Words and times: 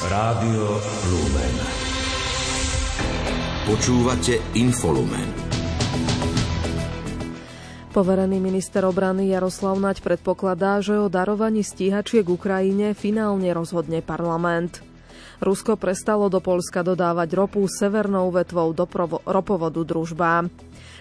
Rádio 0.00 0.80
Lumen. 1.12 1.56
Počúvate 3.68 4.40
Infolumen. 4.56 5.28
Poverený 7.92 8.40
minister 8.40 8.88
obrany 8.88 9.28
Jaroslav 9.28 9.76
Naď 9.76 10.00
predpokladá, 10.00 10.80
že 10.80 10.96
o 10.96 11.12
darovaní 11.12 11.60
stíhačiek 11.60 12.24
Ukrajine 12.24 12.96
finálne 12.96 13.52
rozhodne 13.52 14.00
parlament. 14.00 14.80
Rusko 15.44 15.76
prestalo 15.76 16.32
do 16.32 16.40
Polska 16.40 16.80
dodávať 16.80 17.36
ropu 17.36 17.60
severnou 17.68 18.32
vetvou 18.32 18.72
do 18.72 18.88
ropovodu 19.28 19.84
Družba. 19.84 20.48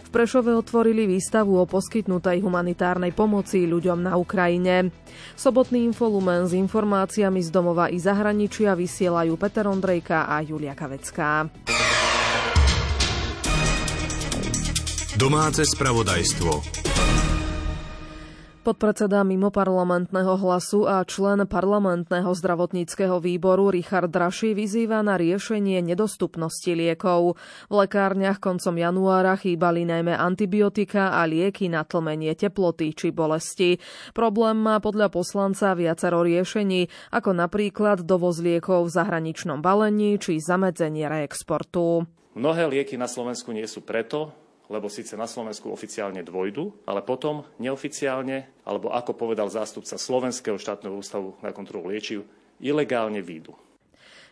V 0.10 0.18
Prešove 0.18 0.58
otvorili 0.58 1.06
výstavu 1.06 1.62
o 1.62 1.70
poskytnutej 1.70 2.42
humanitárnej 2.42 3.14
pomoci 3.14 3.70
ľuďom 3.70 4.10
na 4.10 4.18
Ukrajine. 4.18 4.90
Sobotný 5.38 5.86
infolumen 5.86 6.50
s 6.50 6.58
informáciami 6.58 7.38
z 7.46 7.54
domova 7.54 7.94
i 7.94 8.02
zahraničia 8.02 8.74
vysielajú 8.74 9.38
Peter 9.38 9.70
Ondrejka 9.70 10.26
a 10.26 10.42
Julia 10.42 10.74
Kavecká. 10.74 11.46
Domáce 15.14 15.62
spravodajstvo. 15.78 16.89
Podpredseda 18.60 19.24
mimoparlamentného 19.24 20.36
hlasu 20.36 20.84
a 20.84 21.00
člen 21.08 21.48
parlamentného 21.48 22.28
zdravotníckého 22.28 23.24
výboru 23.24 23.72
Richard 23.72 24.12
Draši 24.12 24.52
vyzýva 24.52 25.00
na 25.00 25.16
riešenie 25.16 25.80
nedostupnosti 25.80 26.76
liekov. 26.76 27.40
V 27.72 27.74
lekárniach 27.74 28.44
koncom 28.44 28.76
januára 28.76 29.40
chýbali 29.40 29.88
najmä 29.88 30.12
antibiotika 30.12 31.16
a 31.16 31.24
lieky 31.24 31.72
na 31.72 31.88
tlmenie 31.88 32.36
teploty 32.36 32.92
či 32.92 33.16
bolesti. 33.16 33.80
Problém 34.12 34.60
má 34.60 34.84
podľa 34.84 35.08
poslanca 35.08 35.72
viacero 35.72 36.20
riešení, 36.20 36.92
ako 37.16 37.32
napríklad 37.32 38.04
dovoz 38.04 38.44
liekov 38.44 38.92
v 38.92 38.96
zahraničnom 39.00 39.64
balení 39.64 40.20
či 40.20 40.36
zamedzenie 40.36 41.08
reexportu. 41.08 42.04
Mnohé 42.36 42.68
lieky 42.68 43.00
na 43.00 43.08
Slovensku 43.08 43.56
nie 43.56 43.66
sú 43.72 43.88
preto, 43.88 44.49
lebo 44.70 44.86
síce 44.88 45.18
na 45.18 45.26
Slovensku 45.26 45.74
oficiálne 45.74 46.22
dvojdu, 46.22 46.86
ale 46.86 47.02
potom 47.02 47.42
neoficiálne, 47.58 48.64
alebo 48.64 48.94
ako 48.94 49.18
povedal 49.18 49.50
zástupca 49.50 49.98
Slovenského 49.98 50.62
štátneho 50.62 50.94
ústavu 50.94 51.34
na 51.42 51.50
kontrolu 51.50 51.90
liečiv, 51.90 52.24
ilegálne 52.62 53.20
výjdu. 53.26 53.69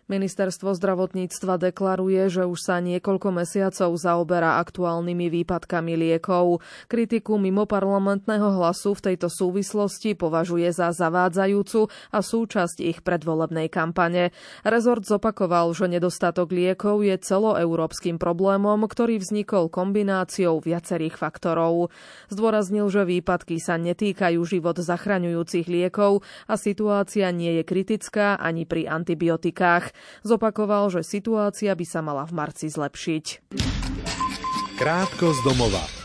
Ministerstvo 0.07 0.71
zdravotníctva 0.71 1.59
deklaruje, 1.59 2.31
že 2.31 2.47
už 2.47 2.63
sa 2.63 2.79
niekoľko 2.79 3.43
mesiacov 3.43 3.91
zaoberá 3.99 4.55
aktuálnymi 4.63 5.27
výpadkami 5.43 5.99
liekov. 5.99 6.63
Kritiku 6.87 7.35
mimo 7.35 7.67
parlamentného 7.67 8.55
hlasu 8.55 8.95
v 8.95 9.03
tejto 9.11 9.27
súvislosti 9.27 10.15
považuje 10.15 10.71
za 10.71 10.95
zavádzajúcu 10.95 11.91
a 12.15 12.23
súčasť 12.23 12.87
ich 12.87 13.03
predvolebnej 13.03 13.67
kampane. 13.67 14.31
Rezort 14.63 15.03
zopakoval, 15.03 15.75
že 15.75 15.91
nedostatok 15.91 16.55
liekov 16.55 17.03
je 17.03 17.19
celoeurópskym 17.19 18.15
problémom, 18.15 18.87
ktorý 18.87 19.19
vznikol 19.19 19.67
kombináciou 19.67 20.63
viacerých 20.63 21.19
faktorov. 21.19 21.91
Zdôraznil, 22.31 22.87
že 22.87 23.03
výpadky 23.03 23.59
sa 23.59 23.75
netýkajú 23.75 24.39
život 24.47 24.79
zachraňujúcich 24.79 25.67
liekov 25.67 26.23
a 26.47 26.55
situácia 26.55 27.27
nie 27.35 27.59
je 27.59 27.63
kritická 27.67 28.39
ani 28.39 28.63
pri 28.63 28.87
antibiotikách. 28.87 29.96
Zopakoval, 30.21 30.93
že 30.93 31.01
situácia 31.01 31.73
by 31.73 31.85
sa 31.87 31.99
mala 32.05 32.23
v 32.27 32.35
marci 32.37 32.69
zlepšiť. 32.69 33.25
Krátko 34.77 35.33
z 35.33 35.39
domova. 35.41 35.96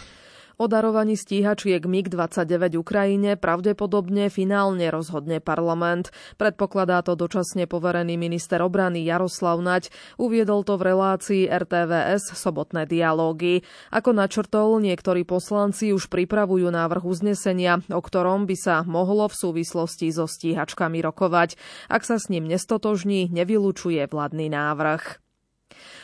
O 0.63 0.71
darovaní 0.71 1.19
stíhačiek 1.19 1.83
MiG-29 1.83 2.79
Ukrajine 2.79 3.35
pravdepodobne 3.35 4.31
finálne 4.31 4.95
rozhodne 4.95 5.43
parlament. 5.43 6.15
Predpokladá 6.39 7.03
to 7.03 7.19
dočasne 7.19 7.67
poverený 7.67 8.15
minister 8.15 8.63
obrany 8.63 9.03
Jaroslav 9.03 9.59
Nať. 9.59 9.91
Uviedol 10.23 10.63
to 10.63 10.79
v 10.79 10.95
relácii 10.95 11.43
RTVS 11.51 12.39
Sobotné 12.39 12.87
dialógy. 12.87 13.67
Ako 13.91 14.15
načrtol, 14.15 14.79
niektorí 14.79 15.27
poslanci 15.27 15.91
už 15.91 16.07
pripravujú 16.07 16.71
návrh 16.71 17.03
uznesenia, 17.11 17.83
o 17.91 17.99
ktorom 17.99 18.47
by 18.47 18.55
sa 18.55 18.87
mohlo 18.87 19.27
v 19.27 19.35
súvislosti 19.35 20.15
so 20.15 20.31
stíhačkami 20.31 21.03
rokovať. 21.03 21.59
Ak 21.91 22.07
sa 22.07 22.23
s 22.23 22.31
ním 22.31 22.47
nestotožní, 22.47 23.35
nevylučuje 23.35 24.07
vládny 24.07 24.47
návrh. 24.55 25.22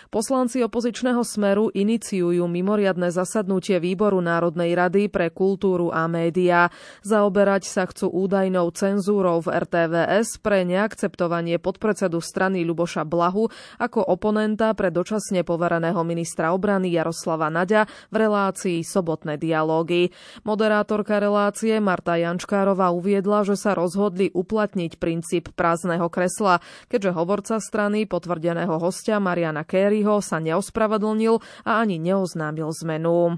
Poslanci 0.09 0.65
opozičného 0.65 1.21
smeru 1.21 1.69
iniciujú 1.69 2.41
mimoriadne 2.49 3.13
zasadnutie 3.13 3.77
Výboru 3.77 4.25
Národnej 4.25 4.73
rady 4.73 5.13
pre 5.13 5.29
kultúru 5.29 5.93
a 5.93 6.09
médiá. 6.09 6.73
Zaoberať 7.05 7.69
sa 7.69 7.85
chcú 7.85 8.09
údajnou 8.09 8.73
cenzúrou 8.73 9.45
v 9.45 9.53
RTVS 9.69 10.41
pre 10.41 10.65
neakceptovanie 10.65 11.61
podpredsedu 11.61 12.25
strany 12.25 12.65
Ľuboša 12.65 13.05
Blahu 13.05 13.53
ako 13.77 14.01
oponenta 14.01 14.73
pre 14.73 14.89
dočasne 14.89 15.45
povereného 15.45 16.01
ministra 16.09 16.57
obrany 16.57 16.89
Jaroslava 16.89 17.53
Naďa 17.53 17.85
v 18.09 18.17
relácii 18.17 18.81
Sobotné 18.81 19.37
dialógy. 19.37 20.09
Moderátorka 20.41 21.21
relácie 21.21 21.77
Marta 21.85 22.17
Jančkárová 22.17 22.97
uviedla, 22.97 23.45
že 23.45 23.61
sa 23.61 23.77
rozhodli 23.77 24.33
uplatniť 24.33 24.97
princíp 24.97 25.53
prázdneho 25.53 26.09
kresla, 26.09 26.65
keďže 26.89 27.13
hovorca 27.13 27.61
strany 27.61 28.09
potvrdeného 28.09 28.81
hostia 28.81 29.21
Mariana 29.21 29.69
Kerry 29.69 29.98
Kerryho 29.99 30.23
sa 30.23 30.39
neospravedlnil 30.39 31.43
a 31.67 31.83
ani 31.83 31.99
neoznámil 31.99 32.71
zmenu. 32.71 33.35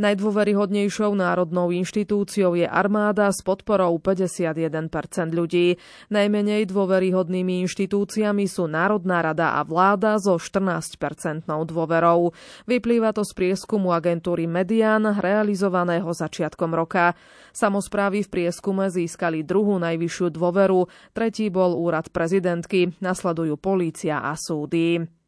Najdôveryhodnejšou 0.00 1.12
národnou 1.12 1.68
inštitúciou 1.68 2.56
je 2.56 2.64
armáda 2.64 3.28
s 3.28 3.44
podporou 3.44 4.00
51% 4.00 5.36
ľudí. 5.36 5.76
Najmenej 6.08 6.64
dôveryhodnými 6.72 7.60
inštitúciami 7.68 8.48
sú 8.48 8.64
Národná 8.64 9.20
rada 9.20 9.60
a 9.60 9.60
vláda 9.68 10.16
so 10.16 10.40
14-percentnou 10.40 11.68
dôverou. 11.68 12.32
Vyplýva 12.64 13.12
to 13.12 13.20
z 13.20 13.36
prieskumu 13.36 13.92
agentúry 13.92 14.48
Median 14.48 15.04
realizovaného 15.20 16.08
začiatkom 16.08 16.72
roka. 16.72 17.12
Samozprávy 17.52 18.24
v 18.24 18.32
prieskume 18.32 18.88
získali 18.88 19.44
druhú 19.44 19.76
najvyššiu 19.76 20.26
dôveru, 20.32 20.88
tretí 21.12 21.52
bol 21.52 21.76
úrad 21.76 22.08
prezidentky, 22.08 22.96
nasledujú 23.04 23.60
polícia 23.60 24.24
a 24.24 24.32
súdy. 24.40 25.21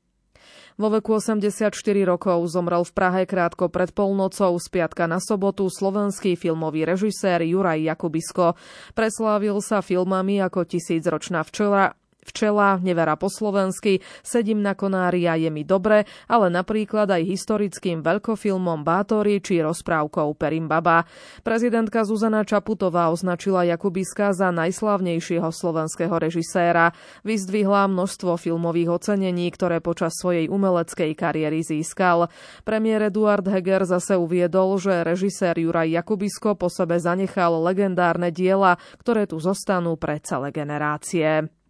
Vo 0.74 0.90
veku 0.90 1.22
84 1.22 1.70
rokov 2.02 2.50
zomrel 2.50 2.82
v 2.82 2.92
Prahe 2.98 3.22
krátko 3.30 3.70
pred 3.70 3.94
polnocou 3.94 4.58
z 4.58 4.66
piatka 4.74 5.06
na 5.06 5.22
sobotu 5.22 5.70
slovenský 5.70 6.34
filmový 6.34 6.82
režisér 6.82 7.46
Juraj 7.46 7.86
Jakubisko. 7.94 8.58
Preslávil 8.90 9.54
sa 9.62 9.86
filmami 9.86 10.42
ako 10.42 10.66
Tisícročná 10.66 11.46
včela, 11.46 11.94
Včela, 12.24 12.80
nevera 12.80 13.20
po 13.20 13.28
slovensky, 13.28 14.00
sedím 14.24 14.64
na 14.64 14.72
konári 14.72 15.28
a 15.28 15.36
je 15.36 15.52
mi 15.52 15.60
dobre, 15.60 16.08
ale 16.24 16.48
napríklad 16.48 17.12
aj 17.12 17.22
historickým 17.28 18.00
veľkofilmom 18.00 18.80
Bátory 18.80 19.44
či 19.44 19.60
rozprávkou 19.60 20.32
Perim 20.40 20.64
Baba. 20.64 21.04
Prezidentka 21.44 22.02
Zuzana 22.08 22.48
Čaputová 22.48 23.12
označila 23.12 23.68
Jakubiska 23.68 24.32
za 24.32 24.48
najslavnejšieho 24.48 25.52
slovenského 25.52 26.16
režiséra. 26.16 26.96
Vyzdvihla 27.22 27.86
množstvo 27.92 28.40
filmových 28.40 28.96
ocenení, 28.96 29.52
ktoré 29.52 29.84
počas 29.84 30.16
svojej 30.16 30.48
umeleckej 30.48 31.12
kariéry 31.12 31.60
získal. 31.60 32.32
Premiér 32.64 33.12
Eduard 33.12 33.44
Heger 33.44 33.84
zase 33.84 34.16
uviedol, 34.16 34.80
že 34.80 35.04
režisér 35.04 35.60
Juraj 35.60 35.92
Jakubisko 35.92 36.56
po 36.56 36.72
sebe 36.72 36.96
zanechal 36.96 37.60
legendárne 37.60 38.32
diela, 38.32 38.80
ktoré 38.96 39.28
tu 39.28 39.36
zostanú 39.36 40.00
pre 40.00 40.22
celé 40.24 40.48
generácie. 40.54 41.63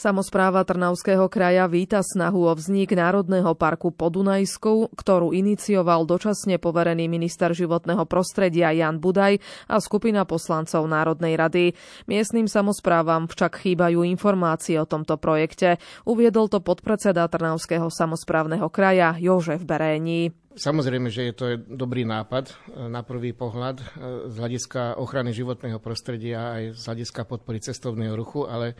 Samozpráva 0.00 0.64
Trnavského 0.64 1.28
kraja 1.28 1.68
víta 1.68 2.00
snahu 2.00 2.48
o 2.48 2.56
vznik 2.56 2.96
Národného 2.96 3.52
parku 3.52 3.92
Podunajskou, 3.92 4.88
ktorú 4.96 5.36
inicioval 5.36 6.08
dočasne 6.08 6.56
poverený 6.56 7.04
minister 7.04 7.52
životného 7.52 8.08
prostredia 8.08 8.72
Jan 8.72 8.96
Budaj 8.96 9.44
a 9.68 9.76
skupina 9.76 10.24
poslancov 10.24 10.88
Národnej 10.88 11.36
rady. 11.36 11.76
Miestnym 12.08 12.48
samozprávam 12.48 13.28
však 13.28 13.60
chýbajú 13.60 14.00
informácie 14.08 14.80
o 14.80 14.88
tomto 14.88 15.20
projekte. 15.20 15.76
Uviedol 16.08 16.48
to 16.48 16.64
podpredseda 16.64 17.28
Trnavského 17.28 17.92
samozprávneho 17.92 18.72
kraja 18.72 19.20
Jožef 19.20 19.68
Beréni. 19.68 20.32
Samozrejme, 20.50 21.14
že 21.14 21.30
je 21.30 21.34
to 21.34 21.46
dobrý 21.62 22.02
nápad 22.02 22.50
e, 22.50 22.54
na 22.90 23.06
prvý 23.06 23.30
pohľad 23.30 23.76
e, 23.78 23.84
z 24.26 24.34
hľadiska 24.34 24.98
ochrany 24.98 25.30
životného 25.30 25.78
prostredia 25.78 26.50
aj 26.58 26.62
z 26.74 26.82
hľadiska 26.90 27.22
podpory 27.22 27.62
cestovného 27.62 28.18
ruchu, 28.18 28.50
ale 28.50 28.74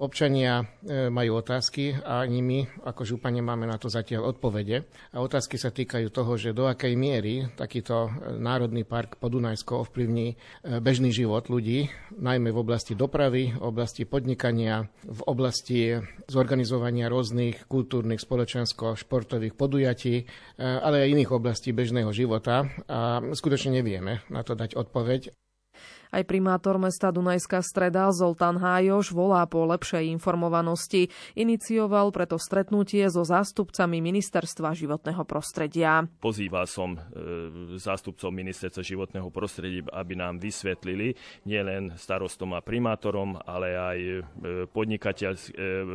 Občania 0.00 0.64
e, 0.64 1.12
majú 1.12 1.44
otázky 1.44 1.92
a 1.92 2.24
ani 2.24 2.40
my 2.40 2.58
ako 2.88 3.04
župane 3.04 3.44
máme 3.44 3.68
na 3.68 3.76
to 3.76 3.92
zatiaľ 3.92 4.32
odpovede. 4.32 4.88
A 5.12 5.20
otázky 5.20 5.60
sa 5.60 5.68
týkajú 5.68 6.08
toho, 6.08 6.40
že 6.40 6.56
do 6.56 6.64
akej 6.64 6.96
miery 6.96 7.44
takýto 7.52 8.08
e, 8.08 8.40
Národný 8.40 8.88
park 8.88 9.20
Podunajsko 9.20 9.84
ovplyvní 9.84 10.32
e, 10.32 10.34
bežný 10.80 11.12
život 11.12 11.52
ľudí, 11.52 11.92
najmä 12.16 12.48
v 12.48 12.58
oblasti 12.64 12.96
dopravy, 12.96 13.52
v 13.52 13.60
oblasti 13.60 14.08
podnikania, 14.08 14.88
v 15.04 15.20
oblasti 15.28 16.00
zorganizovania 16.32 17.12
rôznych 17.12 17.68
kultúrnych, 17.68 18.24
spoločensko-športových 18.24 19.52
podujatí, 19.52 20.24
ale 20.56 21.04
aj 21.04 21.12
iných 21.12 21.30
oblastí 21.34 21.76
bežného 21.76 22.08
života. 22.16 22.64
A 22.88 23.20
skutočne 23.20 23.76
nevieme 23.82 24.24
na 24.32 24.40
to 24.40 24.56
dať 24.56 24.80
odpoveď. 24.80 25.49
Aj 26.10 26.26
primátor 26.26 26.74
mesta 26.74 27.14
Dunajská 27.14 27.62
streda 27.62 28.10
Zoltán 28.10 28.58
Hájoš 28.58 29.14
volá 29.14 29.46
po 29.46 29.62
lepšej 29.62 30.10
informovanosti. 30.10 31.06
Inicioval 31.38 32.10
preto 32.10 32.34
stretnutie 32.34 33.06
so 33.06 33.22
zástupcami 33.22 34.02
Ministerstva 34.02 34.74
životného 34.74 35.22
prostredia. 35.22 36.02
Pozýval 36.18 36.66
som 36.66 36.98
e, 36.98 37.78
zástupcov 37.78 38.34
Ministerstva 38.34 38.82
životného 38.82 39.30
prostredia, 39.30 39.86
aby 39.94 40.18
nám 40.18 40.42
vysvetlili 40.42 41.14
nielen 41.46 41.94
starostom 41.94 42.58
a 42.58 42.60
primátorom, 42.60 43.38
ale 43.46 43.78
aj 43.78 43.98
e, 44.02 44.12
podnikateľ, 44.66 45.32
e, 45.38 45.42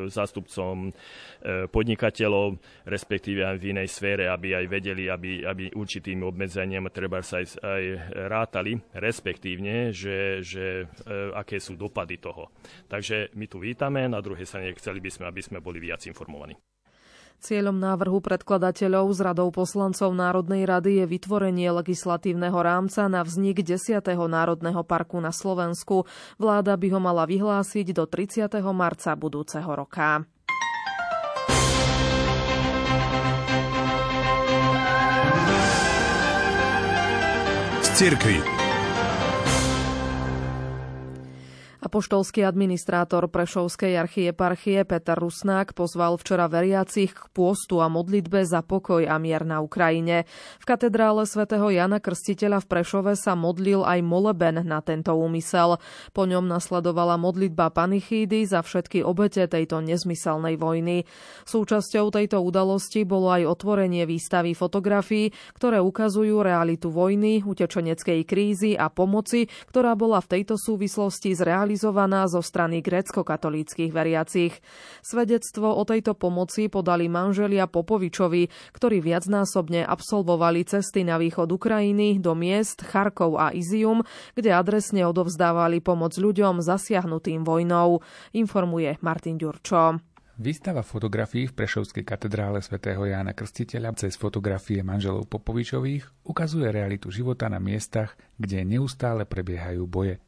zástupcom 0.07 0.95
podnikateľov, 1.45 2.57
respektíve 2.87 3.41
aj 3.41 3.57
v 3.57 3.65
inej 3.75 3.89
sfére, 3.91 4.29
aby 4.29 4.55
aj 4.57 4.65
vedeli, 4.69 5.11
aby, 5.11 5.43
aby 5.43 5.63
určitými 5.75 6.23
obmedzeniami 6.23 6.87
treba 6.89 7.19
sa 7.19 7.41
aj, 7.41 7.47
aj 7.59 7.83
rátali, 8.29 8.79
respektívne, 8.95 9.91
že, 9.91 10.04
že 10.45 10.85
aké 11.33 11.57
sú 11.57 11.73
dopady 11.73 12.21
toho. 12.21 12.53
Takže 12.85 13.33
my 13.33 13.45
tu 13.49 13.59
vítame, 13.59 14.05
na 14.05 14.21
druhej 14.21 14.45
strane 14.45 14.77
chceli 14.77 15.01
by 15.01 15.09
sme, 15.09 15.25
aby 15.27 15.41
sme 15.41 15.57
boli 15.59 15.81
viac 15.81 16.05
informovaní. 16.05 16.55
Cieľom 17.35 17.77
návrhu 17.77 18.23
predkladateľov 18.23 19.11
z 19.11 19.19
radou 19.21 19.51
poslancov 19.51 20.15
Národnej 20.15 20.63
rady 20.63 21.03
je 21.03 21.05
vytvorenie 21.05 21.67
legislatívneho 21.67 22.55
rámca 22.55 23.11
na 23.11 23.21
vznik 23.27 23.59
10. 23.59 24.01
Národného 24.07 24.81
parku 24.87 25.19
na 25.19 25.35
Slovensku. 25.35 26.07
Vláda 26.39 26.79
by 26.79 26.87
ho 26.95 26.99
mala 27.03 27.27
vyhlásiť 27.27 27.91
do 27.91 28.07
30. 28.07 28.49
marca 28.71 29.13
budúceho 29.19 29.67
roka. 29.67 30.23
Z 37.83 37.89
cirkvi. 37.99 38.64
Apoštolský 41.95 42.43
administrátor 42.43 43.31
Prešovskej 43.31 43.95
archieparchie 43.95 44.83
Peter 44.83 45.15
Rusnák 45.15 45.71
pozval 45.71 46.19
včera 46.19 46.51
veriacich 46.51 47.15
k 47.15 47.31
pôstu 47.31 47.79
a 47.79 47.87
modlitbe 47.87 48.43
za 48.43 48.59
pokoj 48.67 49.07
a 49.07 49.15
mier 49.15 49.47
na 49.47 49.63
Ukrajine. 49.63 50.27
V 50.59 50.65
katedrále 50.67 51.23
svätého 51.23 51.63
Jana 51.71 52.03
Krstiteľa 52.03 52.59
v 52.59 52.67
Prešove 52.67 53.15
sa 53.15 53.39
modlil 53.39 53.87
aj 53.87 54.03
moleben 54.03 54.67
na 54.67 54.83
tento 54.83 55.15
úmysel. 55.15 55.79
Po 56.11 56.27
ňom 56.27 56.43
nasledovala 56.43 57.15
modlitba 57.15 57.71
panichídy 57.71 58.43
za 58.43 58.59
všetky 58.59 58.99
obete 58.99 59.47
tejto 59.47 59.79
nezmyselnej 59.79 60.59
vojny. 60.59 61.07
Súčasťou 61.47 62.11
tejto 62.11 62.43
udalosti 62.43 63.07
bolo 63.07 63.31
aj 63.31 63.47
otvorenie 63.47 64.03
výstavy 64.03 64.51
fotografií, 64.51 65.31
ktoré 65.55 65.79
ukazujú 65.79 66.43
realitu 66.43 66.91
vojny, 66.91 67.39
utečeneckej 67.47 68.27
krízy 68.27 68.75
a 68.75 68.91
pomoci, 68.91 69.47
ktorá 69.71 69.95
bola 69.95 70.19
v 70.19 70.27
tejto 70.35 70.59
súvislosti 70.59 71.31
zrealizovaná 71.31 71.84
realizovaná 71.85 72.25
zo 72.25 72.41
strany 72.41 72.81
grécko-katolíckých 72.81 73.93
veriacich. 73.93 74.57
Svedectvo 75.05 75.69
o 75.69 75.85
tejto 75.85 76.17
pomoci 76.17 76.65
podali 76.65 77.05
manželia 77.05 77.69
Popovičovi, 77.69 78.73
ktorí 78.73 79.05
viacnásobne 79.05 79.85
absolvovali 79.85 80.65
cesty 80.65 81.05
na 81.05 81.21
východ 81.21 81.45
Ukrajiny 81.45 82.17
do 82.17 82.33
miest 82.33 82.81
Charkov 82.81 83.37
a 83.37 83.53
Izium, 83.53 84.01
kde 84.33 84.49
adresne 84.49 85.05
odovzdávali 85.05 85.77
pomoc 85.85 86.17
ľuďom 86.17 86.65
zasiahnutým 86.65 87.45
vojnou, 87.45 88.01
informuje 88.33 88.97
Martin 89.05 89.37
Ďurčo. 89.37 90.01
Výstava 90.35 90.83
fotografií 90.83 91.47
v 91.47 91.55
Prešovskej 91.55 92.03
katedrále 92.03 92.59
svätého 92.59 93.05
Jána 93.07 93.31
Krstiteľa 93.31 93.95
cez 93.95 94.19
fotografie 94.19 94.83
manželov 94.83 95.31
Popovičových 95.31 96.27
ukazuje 96.27 96.67
realitu 96.75 97.07
života 97.07 97.47
na 97.47 97.61
miestach, 97.61 98.19
kde 98.35 98.67
neustále 98.67 99.23
prebiehajú 99.23 99.87
boje 99.87 100.19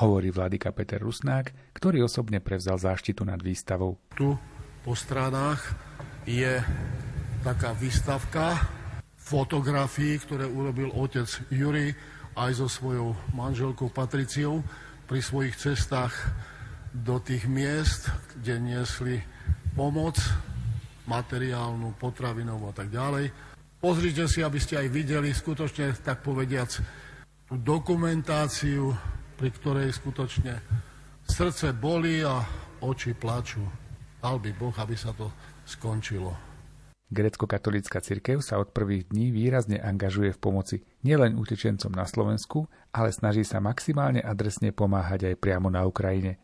hovorí 0.00 0.32
vladyka 0.32 0.72
Peter 0.72 1.02
Rusnák, 1.02 1.74
ktorý 1.76 2.08
osobne 2.08 2.40
prevzal 2.40 2.80
záštitu 2.80 3.26
nad 3.26 3.40
výstavou. 3.42 4.00
Tu 4.16 4.32
po 4.82 4.94
stranách 4.96 5.60
je 6.24 6.62
taká 7.42 7.74
výstavka 7.76 8.56
fotografií, 9.18 10.18
ktoré 10.18 10.46
urobil 10.46 10.90
otec 10.94 11.26
Juri 11.50 11.92
aj 12.38 12.50
so 12.58 12.66
svojou 12.70 13.12
manželkou 13.36 13.92
Patriciou 13.92 14.64
pri 15.04 15.20
svojich 15.20 15.54
cestách 15.58 16.14
do 16.92 17.20
tých 17.20 17.48
miest, 17.48 18.08
kde 18.40 18.60
niesli 18.60 19.16
pomoc 19.76 20.16
materiálnu, 21.08 21.96
potravinovú 21.98 22.70
a 22.70 22.74
tak 22.76 22.92
ďalej. 22.92 23.32
Pozrite 23.82 24.30
si, 24.30 24.44
aby 24.44 24.62
ste 24.62 24.78
aj 24.78 24.88
videli 24.94 25.34
skutočne, 25.34 25.90
tak 25.98 26.22
povediac, 26.22 26.70
tú 27.50 27.58
dokumentáciu 27.58 28.94
pri 29.42 29.50
ktorej 29.58 29.90
skutočne 29.90 30.54
srdce 31.26 31.74
boli 31.74 32.22
a 32.22 32.46
oči 32.78 33.10
plačú. 33.10 33.58
Dal 34.22 34.38
by 34.38 34.54
Boh, 34.54 34.70
aby 34.78 34.94
sa 34.94 35.10
to 35.10 35.34
skončilo. 35.66 36.30
Grecko-katolická 37.10 37.98
cirkev 37.98 38.38
sa 38.38 38.62
od 38.62 38.70
prvých 38.70 39.10
dní 39.10 39.34
výrazne 39.34 39.82
angažuje 39.82 40.30
v 40.30 40.38
pomoci 40.38 40.76
nielen 41.02 41.34
utečencom 41.34 41.90
na 41.90 42.06
Slovensku, 42.06 42.70
ale 42.94 43.10
snaží 43.10 43.42
sa 43.42 43.58
maximálne 43.58 44.22
adresne 44.22 44.70
pomáhať 44.70 45.34
aj 45.34 45.42
priamo 45.42 45.74
na 45.74 45.90
Ukrajine. 45.90 46.38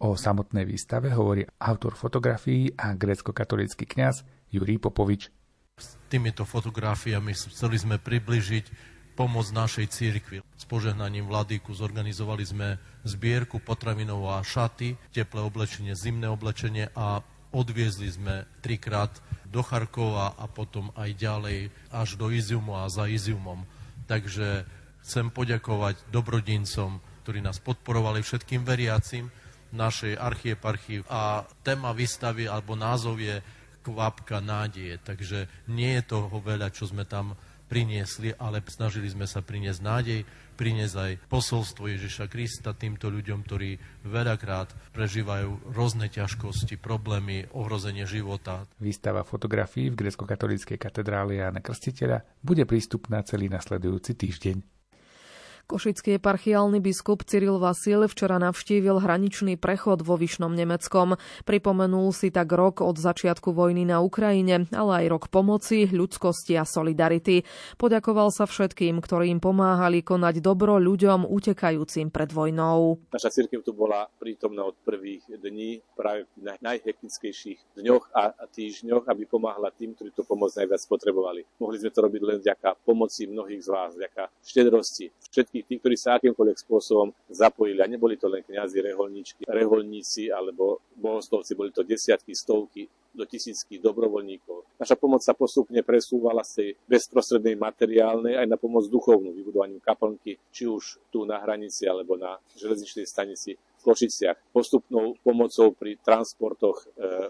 O 0.00 0.16
samotnej 0.16 0.64
výstave 0.64 1.12
hovorí 1.12 1.44
autor 1.60 2.00
fotografií 2.00 2.72
a 2.80 2.96
grecko-katolický 2.96 3.84
kňaz 3.84 4.24
Jurij 4.48 4.80
Popovič. 4.80 5.28
S 5.76 6.00
týmito 6.08 6.48
fotografiami 6.48 7.36
chceli 7.36 7.76
sme 7.76 8.00
približiť 8.00 8.96
pomoc 9.18 9.50
našej 9.50 9.90
církvi. 9.90 10.46
S 10.54 10.62
požehnaním 10.62 11.26
vladyku 11.26 11.74
zorganizovali 11.74 12.46
sme 12.46 12.78
zbierku 13.02 13.58
potravinov 13.58 14.30
a 14.30 14.46
šaty, 14.46 14.94
teplé 15.10 15.42
oblečenie, 15.42 15.98
zimné 15.98 16.30
oblečenie 16.30 16.94
a 16.94 17.18
odviezli 17.50 18.14
sme 18.14 18.46
trikrát 18.62 19.10
do 19.42 19.66
Charkova 19.66 20.38
a 20.38 20.46
potom 20.46 20.94
aj 20.94 21.18
ďalej 21.18 21.58
až 21.90 22.14
do 22.14 22.30
Iziumu 22.30 22.78
a 22.78 22.86
za 22.86 23.10
Iziumom. 23.10 23.66
Takže 24.06 24.62
chcem 25.02 25.34
poďakovať 25.34 25.98
dobrodincom, 26.14 27.02
ktorí 27.26 27.42
nás 27.42 27.58
podporovali 27.58 28.22
všetkým 28.22 28.62
veriacim 28.62 29.34
našej 29.74 30.14
archieparchii 30.14 31.10
a 31.10 31.42
téma 31.66 31.90
výstavy 31.90 32.46
alebo 32.46 32.78
názov 32.78 33.18
je 33.18 33.42
kvapka 33.82 34.38
nádeje. 34.38 35.00
Takže 35.02 35.50
nie 35.72 35.98
je 35.98 36.06
toho 36.06 36.38
veľa, 36.38 36.70
čo 36.70 36.86
sme 36.86 37.02
tam 37.02 37.34
priniesli, 37.68 38.32
ale 38.40 38.64
snažili 38.66 39.06
sme 39.12 39.28
sa 39.28 39.44
priniesť 39.44 39.80
nádej, 39.84 40.20
priniesť 40.56 40.94
aj 40.96 41.12
posolstvo 41.30 41.86
Ježiša 41.86 42.26
Krista 42.26 42.74
týmto 42.74 43.12
ľuďom, 43.12 43.44
ktorí 43.46 43.76
veľakrát 44.08 44.72
prežívajú 44.96 45.76
rôzne 45.76 46.08
ťažkosti, 46.10 46.80
problémy, 46.80 47.46
ohrozenie 47.54 48.08
života. 48.08 48.66
Výstava 48.80 49.22
fotografií 49.22 49.92
v 49.92 50.08
grecko-katolíckej 50.08 50.80
katedrále 50.80 51.38
Jana 51.38 51.62
Krstiteľa 51.62 52.24
bude 52.42 52.64
prístupná 52.64 53.22
celý 53.22 53.46
nasledujúci 53.52 54.16
týždeň. 54.16 54.77
Košický 55.68 56.16
eparchiálny 56.16 56.80
biskup 56.80 57.28
Cyril 57.28 57.60
Vasil 57.60 58.08
včera 58.08 58.40
navštívil 58.40 59.04
hraničný 59.04 59.60
prechod 59.60 60.00
vo 60.00 60.16
Vyšnom 60.16 60.56
Nemeckom. 60.56 61.20
Pripomenul 61.44 62.08
si 62.16 62.32
tak 62.32 62.48
rok 62.56 62.80
od 62.80 62.96
začiatku 62.96 63.52
vojny 63.52 63.84
na 63.84 64.00
Ukrajine, 64.00 64.64
ale 64.72 65.04
aj 65.04 65.06
rok 65.12 65.24
pomoci, 65.28 65.84
ľudskosti 65.84 66.56
a 66.56 66.64
solidarity. 66.64 67.44
Poďakoval 67.76 68.32
sa 68.32 68.48
všetkým, 68.48 68.96
ktorí 69.04 69.28
im 69.28 69.44
pomáhali 69.44 70.00
konať 70.00 70.40
dobro 70.40 70.80
ľuďom 70.80 71.28
utekajúcim 71.28 72.08
pred 72.08 72.32
vojnou. 72.32 73.04
Naša 73.12 73.28
cirkev 73.28 73.60
tu 73.60 73.76
bola 73.76 74.08
prítomná 74.16 74.64
od 74.64 74.76
prvých 74.88 75.28
dní, 75.28 75.84
práve 75.92 76.24
v 76.40 76.48
najhektickejších 76.64 77.76
dňoch 77.76 78.16
a 78.16 78.32
týždňoch, 78.56 79.04
aby 79.04 79.28
pomáhala 79.28 79.68
tým, 79.76 79.92
ktorí 79.92 80.16
tú 80.16 80.24
pomoc 80.24 80.48
najviac 80.56 80.80
potrebovali. 80.88 81.44
Mohli 81.60 81.76
sme 81.76 81.92
to 81.92 82.00
robiť 82.08 82.22
len 82.24 82.38
vďaka 82.40 82.80
pomoci 82.88 83.28
mnohých 83.28 83.60
z 83.60 83.68
vás, 83.68 83.92
vďaka 83.92 84.32
štedrosti 84.40 85.12
všetkých 85.28 85.57
všetkých 85.58 85.66
tých, 85.66 85.80
ktorí 85.82 85.96
sa 85.98 86.10
akýmkoľvek 86.18 86.58
spôsobom 86.62 87.08
zapojili. 87.26 87.82
A 87.82 87.90
neboli 87.90 88.14
to 88.14 88.30
len 88.30 88.46
kňazi, 88.46 88.78
reholníčky, 88.78 89.42
reholníci 89.42 90.30
alebo 90.30 90.78
bohostovci, 90.94 91.58
boli 91.58 91.74
to 91.74 91.82
desiatky, 91.82 92.30
stovky 92.34 92.86
do 93.10 93.26
tisícky 93.26 93.82
dobrovoľníkov. 93.82 94.78
Naša 94.78 94.94
pomoc 94.94 95.26
sa 95.26 95.34
postupne 95.34 95.82
presúvala 95.82 96.46
z 96.46 96.52
tej 96.54 96.68
bezprostrednej 96.86 97.58
materiálnej 97.58 98.38
aj 98.38 98.46
na 98.46 98.54
pomoc 98.54 98.86
duchovnú, 98.86 99.34
vybudovaniu 99.34 99.82
kaplnky, 99.82 100.38
či 100.54 100.70
už 100.70 101.02
tu 101.10 101.26
na 101.26 101.42
hranici 101.42 101.90
alebo 101.90 102.14
na 102.14 102.38
železničnej 102.54 103.08
stanici 103.08 103.58
v 103.78 103.86
Košiciach, 103.86 104.50
postupnou 104.50 105.14
pomocou 105.22 105.70
pri 105.70 105.94
transportoch 106.02 106.82
e, 106.82 106.86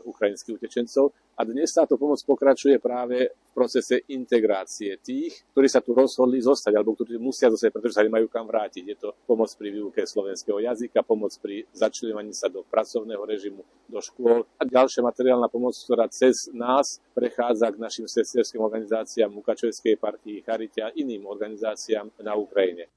ukrajinských 0.09 0.57
utečencov 0.57 1.13
a 1.39 1.47
dnes 1.47 1.71
táto 1.71 1.95
pomoc 1.95 2.19
pokračuje 2.27 2.83
práve 2.83 3.31
v 3.31 3.51
procese 3.55 4.03
integrácie 4.11 4.99
tých, 4.99 5.47
ktorí 5.55 5.71
sa 5.71 5.79
tu 5.79 5.95
rozhodli 5.95 6.43
zostať, 6.43 6.75
alebo 6.75 6.99
ktorí 6.99 7.15
musia 7.15 7.47
zostať, 7.47 7.71
pretože 7.71 7.95
sa 7.95 8.03
nemajú 8.03 8.27
kam 8.27 8.51
vrátiť. 8.51 8.83
Je 8.83 8.97
to 8.99 9.15
pomoc 9.23 9.47
pri 9.55 9.71
výuke 9.71 10.03
slovenského 10.03 10.59
jazyka, 10.59 11.07
pomoc 11.07 11.31
pri 11.39 11.63
začlenovaní 11.71 12.35
sa 12.35 12.51
do 12.51 12.67
pracovného 12.67 13.23
režimu, 13.23 13.63
do 13.87 14.03
škôl 14.03 14.51
a 14.59 14.67
ďalšia 14.67 15.07
materiálna 15.07 15.47
pomoc, 15.47 15.79
ktorá 15.79 16.11
cez 16.11 16.51
nás 16.51 16.99
prechádza 17.15 17.71
k 17.71 17.79
našim 17.79 18.11
sesterským 18.11 18.59
organizáciám 18.59 19.31
Mukačevskej 19.31 19.95
partii, 19.95 20.43
Charite 20.43 20.83
a 20.83 20.91
iným 20.91 21.23
organizáciám 21.23 22.19
na 22.19 22.35
Ukrajine. 22.35 22.91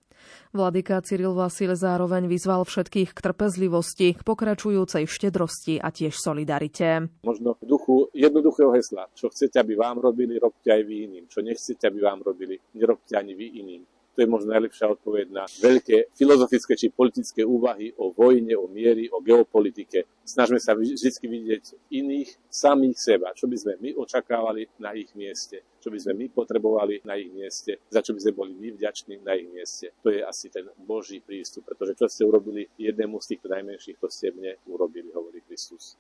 Vladyka 0.51 0.99
Cyril 0.99 1.31
Vasil 1.31 1.71
zároveň 1.79 2.27
vyzval 2.27 2.67
všetkých 2.67 3.15
k 3.15 3.19
trpezlivosti, 3.23 4.19
k 4.19 4.21
pokračujúcej 4.27 5.07
štedrosti 5.07 5.79
a 5.79 5.95
tiež 5.95 6.11
solidarite. 6.11 7.07
Možno 7.23 7.55
v 7.55 7.63
duchu 7.63 7.95
jednoduchého 8.11 8.75
hesla, 8.75 9.07
čo 9.15 9.31
chcete, 9.31 9.55
aby 9.63 9.79
vám 9.79 10.03
robili, 10.03 10.35
robte 10.35 10.67
aj 10.67 10.83
vy 10.83 11.07
iným. 11.07 11.25
Čo 11.31 11.39
nechcete, 11.39 11.87
aby 11.87 12.03
vám 12.03 12.19
robili, 12.19 12.59
nerobte 12.75 13.15
ani 13.15 13.31
vy 13.31 13.47
iným. 13.63 13.83
Je 14.21 14.29
možno 14.29 14.53
najlepšia 14.53 14.85
odpoveď 14.85 15.33
na 15.33 15.49
veľké 15.49 16.13
filozofické 16.13 16.77
či 16.77 16.93
politické 16.93 17.41
úvahy 17.41 17.89
o 17.97 18.13
vojne, 18.13 18.53
o 18.53 18.69
miery, 18.69 19.09
o 19.09 19.17
geopolitike. 19.17 20.05
Snažme 20.21 20.61
sa 20.61 20.77
vždy 20.77 20.93
vidieť 21.25 21.89
iných, 21.89 22.29
samých 22.45 22.97
seba, 23.01 23.33
čo 23.33 23.49
by 23.49 23.57
sme 23.57 23.73
my 23.81 23.89
očakávali 23.97 24.69
na 24.77 24.93
ich 24.93 25.09
mieste, 25.17 25.65
čo 25.81 25.89
by 25.89 25.97
sme 25.97 26.13
my 26.21 26.25
potrebovali 26.29 27.01
na 27.01 27.17
ich 27.17 27.33
mieste, 27.33 27.81
za 27.89 28.05
čo 28.05 28.13
by 28.13 28.21
sme 28.21 28.37
boli 28.37 28.53
my 28.53 28.77
vďační 28.77 29.25
na 29.25 29.33
ich 29.33 29.49
mieste. 29.49 29.89
To 30.05 30.13
je 30.13 30.21
asi 30.21 30.53
ten 30.53 30.69
Boží 30.77 31.17
prístup, 31.17 31.65
pretože 31.65 31.97
čo 31.97 32.05
ste 32.05 32.29
urobili 32.29 32.69
jednému 32.77 33.17
z 33.17 33.29
týchto 33.33 33.49
najmenších, 33.49 33.97
to 33.97 34.05
ste 34.05 34.37
mne 34.37 34.53
urobili, 34.69 35.09
hovorí 35.09 35.41
Kristus. 35.41 35.97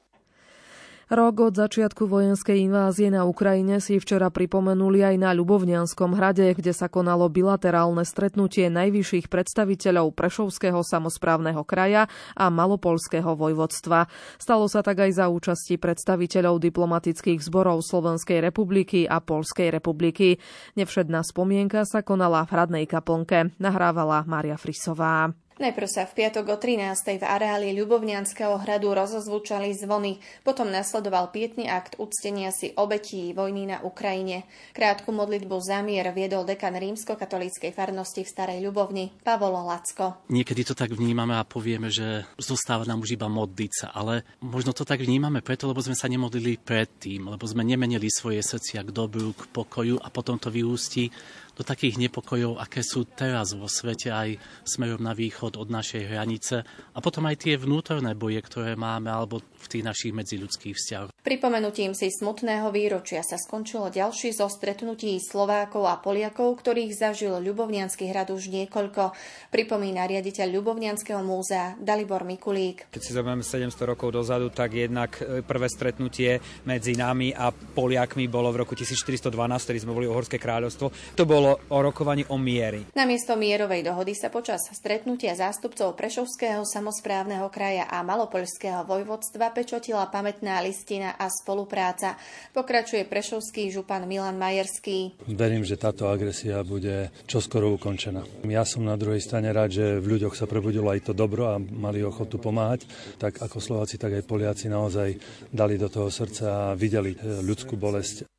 Rok 1.11 1.51
od 1.51 1.59
začiatku 1.59 2.07
vojenskej 2.07 2.71
invázie 2.71 3.11
na 3.11 3.27
Ukrajine 3.27 3.83
si 3.83 3.99
včera 3.99 4.31
pripomenuli 4.31 5.03
aj 5.03 5.15
na 5.19 5.35
Ľubovňanskom 5.35 6.15
hrade, 6.15 6.47
kde 6.55 6.71
sa 6.71 6.87
konalo 6.87 7.27
bilaterálne 7.27 8.07
stretnutie 8.07 8.71
najvyšších 8.71 9.27
predstaviteľov 9.27 10.15
Prešovského 10.15 10.79
samozprávneho 10.79 11.67
kraja 11.67 12.07
a 12.31 12.47
Malopolského 12.47 13.35
vojvodstva. 13.35 14.07
Stalo 14.39 14.71
sa 14.71 14.79
tak 14.87 15.03
aj 15.03 15.19
za 15.19 15.27
účasti 15.27 15.75
predstaviteľov 15.75 16.63
diplomatických 16.63 17.43
zborov 17.43 17.83
Slovenskej 17.83 18.39
republiky 18.39 19.03
a 19.03 19.19
Polskej 19.19 19.67
republiky. 19.67 20.39
Nevšedná 20.79 21.27
spomienka 21.27 21.83
sa 21.83 22.07
konala 22.07 22.47
v 22.47 22.55
hradnej 22.55 22.85
kaplnke. 22.87 23.51
Nahrávala 23.59 24.23
Mária 24.23 24.55
Frisová. 24.55 25.35
Najprv 25.59 25.87
sa 25.91 26.07
v 26.07 26.15
piatok 26.15 26.45
o 26.47 26.55
13. 26.55 27.19
v 27.19 27.25
areáli 27.27 27.75
Ľubovňanského 27.75 28.55
hradu 28.63 28.95
rozozvučali 28.95 29.75
zvony, 29.75 30.23
potom 30.47 30.71
nasledoval 30.71 31.27
pietný 31.35 31.67
akt 31.67 31.99
uctenia 31.99 32.55
si 32.55 32.71
obetí 32.79 33.35
vojny 33.35 33.67
na 33.67 33.83
Ukrajine. 33.83 34.47
Krátku 34.71 35.11
modlitbu 35.11 35.59
za 35.59 35.83
mier 35.83 36.07
viedol 36.15 36.47
dekan 36.47 36.71
rímsko-katolíckej 36.79 37.75
farnosti 37.75 38.23
v 38.23 38.31
Starej 38.31 38.63
Ľubovni, 38.63 39.11
Pavol 39.27 39.59
Lacko. 39.67 40.23
Niekedy 40.31 40.63
to 40.63 40.71
tak 40.71 40.95
vnímame 40.95 41.35
a 41.35 41.43
povieme, 41.43 41.91
že 41.91 42.23
zostáva 42.39 42.87
nám 42.87 43.03
už 43.03 43.19
iba 43.19 43.27
modliť 43.27 43.71
sa, 43.75 43.87
ale 43.91 44.23
možno 44.39 44.71
to 44.71 44.87
tak 44.87 45.03
vnímame 45.03 45.43
preto, 45.43 45.67
lebo 45.67 45.83
sme 45.83 45.99
sa 45.99 46.07
nemodlili 46.07 46.63
predtým, 46.63 47.27
lebo 47.27 47.43
sme 47.43 47.67
nemenili 47.67 48.07
svoje 48.07 48.39
srdcia 48.39 48.87
k 48.87 48.95
dobru, 48.95 49.35
k 49.35 49.51
pokoju 49.51 49.99
a 49.99 50.07
potom 50.07 50.39
to 50.39 50.47
vyústi 50.47 51.11
do 51.55 51.63
takých 51.67 51.99
nepokojov, 51.99 52.57
aké 52.57 52.81
sú 52.81 53.03
teraz 53.05 53.53
vo 53.53 53.67
svete 53.67 54.09
aj 54.09 54.39
smerom 54.63 55.03
na 55.03 55.11
východ 55.11 55.59
od 55.59 55.67
našej 55.67 56.07
hranice 56.07 56.63
a 56.65 56.99
potom 57.03 57.27
aj 57.27 57.43
tie 57.43 57.59
vnútorné 57.59 58.15
boje, 58.15 58.39
ktoré 58.39 58.79
máme 58.79 59.11
alebo 59.11 59.43
v 59.43 59.67
tých 59.67 59.83
našich 59.85 60.13
medziľudských 60.15 60.73
vzťahoch. 60.73 61.09
Pripomenutím 61.21 61.93
si 61.93 62.09
smutného 62.09 62.73
výročia 62.73 63.21
sa 63.21 63.37
skončilo 63.37 63.93
ďalší 63.93 64.33
zo 64.33 64.49
stretnutí 64.49 65.21
Slovákov 65.21 65.85
a 65.85 66.01
Poliakov, 66.01 66.57
ktorých 66.57 66.97
zažil 66.97 67.37
Ľubovnianský 67.37 68.09
hrad 68.09 68.33
už 68.33 68.49
niekoľko, 68.49 69.13
pripomína 69.53 70.09
riaditeľ 70.09 70.49
Ľubovnianského 70.57 71.21
múzea 71.21 71.77
Dalibor 71.77 72.25
Mikulík. 72.25 72.89
Keď 72.89 73.01
si 73.01 73.13
zoberieme 73.13 73.45
700 73.45 73.91
rokov 73.93 74.09
dozadu, 74.17 74.49
tak 74.49 74.73
jednak 74.73 75.21
e, 75.21 75.45
prvé 75.45 75.69
stretnutie 75.69 76.41
medzi 76.65 76.97
nami 76.97 77.29
a 77.37 77.53
Poliakmi 77.53 78.25
bolo 78.25 78.49
v 78.49 78.65
roku 78.65 78.73
1412, 78.73 79.29
ktorý 79.37 79.77
sme 79.77 79.93
boli 79.93 80.07
Horské 80.09 80.41
kráľovstvo. 80.41 81.17
To 81.17 81.23
bolo 81.29 81.40
bolo 81.41 81.57
o 81.73 81.81
rokovaní 81.81 82.21
o 82.29 82.37
miery. 82.37 82.85
Namiesto 82.93 83.33
mierovej 83.33 83.81
dohody 83.81 84.13
sa 84.13 84.29
počas 84.29 84.61
stretnutia 84.69 85.33
zástupcov 85.33 85.97
Prešovského 85.97 86.61
samozprávneho 86.61 87.49
kraja 87.49 87.89
a 87.89 88.05
Malopoľského 88.05 88.85
vojvodstva 88.85 89.49
pečotila 89.49 90.05
pamätná 90.13 90.61
listina 90.61 91.17
a 91.17 91.25
spolupráca. 91.33 92.13
Pokračuje 92.53 93.09
Prešovský 93.09 93.73
župan 93.73 94.05
Milan 94.05 94.37
Majerský. 94.37 95.17
Verím, 95.33 95.65
že 95.65 95.81
táto 95.81 96.13
agresia 96.13 96.61
bude 96.61 97.09
čoskoro 97.25 97.73
ukončená. 97.73 98.21
Ja 98.45 98.61
som 98.61 98.85
na 98.85 98.93
druhej 98.93 99.25
strane 99.25 99.49
rád, 99.49 99.73
že 99.73 99.97
v 99.97 100.21
ľuďoch 100.21 100.37
sa 100.37 100.45
prebudilo 100.45 100.93
aj 100.93 101.09
to 101.09 101.17
dobro 101.17 101.49
a 101.49 101.57
mali 101.57 102.05
ochotu 102.05 102.37
pomáhať. 102.37 102.85
Tak 103.17 103.41
ako 103.41 103.57
Slováci, 103.57 103.97
tak 103.97 104.13
aj 104.13 104.29
Poliaci 104.29 104.69
naozaj 104.69 105.17
dali 105.49 105.81
do 105.81 105.89
toho 105.89 106.13
srdca 106.13 106.69
a 106.69 106.77
videli 106.77 107.17
ľudskú 107.17 107.81
bolesť 107.81 108.29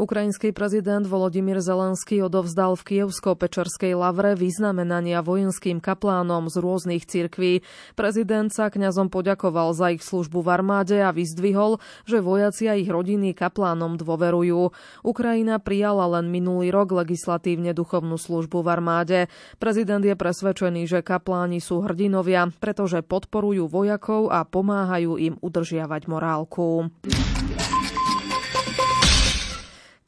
Ukrajinský 0.00 0.56
prezident 0.56 1.04
Volodymyr 1.04 1.60
Zelenský 1.60 2.24
odovzdal 2.24 2.80
v 2.80 2.82
Kievsko-Pečerskej 2.96 3.92
lavre 3.92 4.32
vyznamenania 4.32 5.20
vojenským 5.20 5.84
kaplánom 5.84 6.48
z 6.48 6.56
rôznych 6.64 7.04
cirkví. 7.04 7.60
Prezident 7.92 8.48
sa 8.48 8.72
kňazom 8.72 9.12
poďakoval 9.12 9.76
za 9.76 9.92
ich 9.92 10.00
službu 10.00 10.40
v 10.40 10.48
armáde 10.48 10.96
a 11.04 11.12
vyzdvihol, 11.12 11.76
že 12.08 12.24
vojaci 12.24 12.72
a 12.72 12.74
ich 12.80 12.88
rodiny 12.88 13.36
kaplánom 13.36 14.00
dôverujú. 14.00 14.72
Ukrajina 15.04 15.60
prijala 15.60 16.08
len 16.16 16.32
minulý 16.32 16.72
rok 16.72 16.96
legislatívne 16.96 17.76
duchovnú 17.76 18.16
službu 18.16 18.64
v 18.64 18.68
armáde. 18.72 19.18
Prezident 19.60 20.00
je 20.00 20.16
presvedčený, 20.16 20.88
že 20.88 21.04
kapláni 21.04 21.60
sú 21.60 21.84
hrdinovia, 21.84 22.48
pretože 22.64 23.04
podporujú 23.04 23.68
vojakov 23.68 24.32
a 24.32 24.48
pomáhajú 24.48 25.20
im 25.20 25.34
udržiavať 25.36 26.08
morálku. 26.08 26.88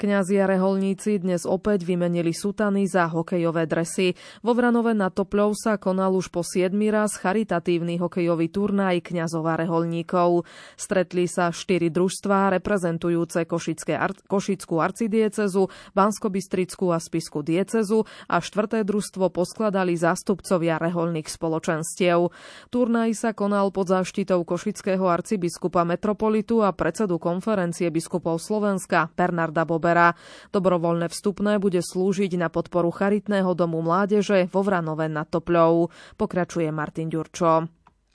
Kňazi 0.05 0.37
a 0.37 0.45
reholníci 0.45 1.17
dnes 1.17 1.49
opäť 1.49 1.89
vymenili 1.89 2.37
sutany 2.37 2.85
za 2.85 3.09
hokejové 3.09 3.65
dresy. 3.65 4.13
Vo 4.45 4.53
Vranove 4.53 4.93
na 4.93 5.09
Topľov 5.09 5.57
sa 5.57 5.81
konal 5.81 6.13
už 6.13 6.29
po 6.29 6.45
7 6.45 6.77
raz 6.93 7.17
charitatívny 7.17 7.97
hokejový 7.97 8.53
turnaj 8.53 9.01
kňazov 9.01 9.49
a 9.49 9.57
reholníkov. 9.57 10.45
Stretli 10.77 11.25
sa 11.25 11.49
štyri 11.49 11.89
družstvá 11.89 12.53
reprezentujúce 12.53 13.49
Košické, 13.49 13.97
Košickú 14.29 14.77
arcidiecezu, 14.77 15.73
Banskobistrickú 15.97 16.93
a 16.93 17.01
Spisku 17.01 17.41
diecezu 17.41 18.05
a 18.29 18.45
štvrté 18.45 18.85
družstvo 18.85 19.33
poskladali 19.33 19.97
zástupcovia 19.97 20.77
reholných 20.85 21.33
spoločenstiev. 21.33 22.29
Turnaj 22.69 23.11
sa 23.17 23.33
konal 23.33 23.73
pod 23.73 23.89
záštitou 23.89 24.45
Košického 24.45 25.09
arcibiskupa 25.09 25.81
metropolitu 25.89 26.61
a 26.61 26.77
predsedu 26.77 27.17
konferencie 27.17 27.89
biskupov 27.89 28.37
Slovenska 28.37 29.09
Bernarda 29.17 29.65
Bober 29.65 29.94
Kotlera. 29.95 30.19
Dobrovoľné 30.51 31.07
vstupné 31.07 31.63
bude 31.63 31.79
slúžiť 31.79 32.35
na 32.35 32.51
podporu 32.51 32.91
Charitného 32.91 33.55
domu 33.55 33.79
mládeže 33.79 34.51
vo 34.51 34.67
Vranove 34.67 35.07
nad 35.07 35.31
Topľou. 35.31 35.91
Pokračuje 36.19 36.67
Martin 36.75 37.07
Ďurčo. 37.07 37.71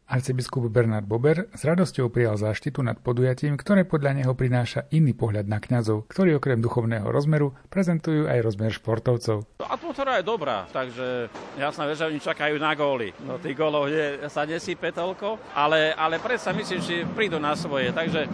Arcibiskup 0.09 0.73
Bernard 0.73 1.05
Bober 1.05 1.53
s 1.53 1.61
radosťou 1.61 2.09
prijal 2.09 2.33
záštitu 2.33 2.81
nad 2.81 2.97
podujatím, 2.97 3.53
ktoré 3.53 3.85
podľa 3.85 4.17
neho 4.17 4.33
prináša 4.33 4.89
iný 4.89 5.13
pohľad 5.13 5.45
na 5.45 5.61
kňazov, 5.61 6.09
ktorí 6.09 6.33
okrem 6.33 6.57
duchovného 6.57 7.05
rozmeru 7.13 7.53
prezentujú 7.69 8.25
aj 8.25 8.41
rozmer 8.41 8.73
športovcov. 8.73 9.45
Atmosféra 9.61 10.17
je 10.17 10.25
dobrá, 10.25 10.65
takže 10.73 11.29
jasná 11.61 11.85
vec, 11.85 12.01
že 12.01 12.09
oni 12.09 12.17
čakajú 12.17 12.57
na 12.57 12.73
góly. 12.73 13.13
No 13.21 13.37
tých 13.37 13.53
gólov 13.53 13.93
sa 14.33 14.49
nesýpe 14.49 14.89
toľko, 14.89 15.53
ale, 15.53 15.93
ale 15.93 16.17
predsa 16.17 16.57
myslím, 16.57 16.81
že 16.81 17.05
prídu 17.13 17.37
na 17.37 17.53
svoje, 17.53 17.93
takže 17.93 18.25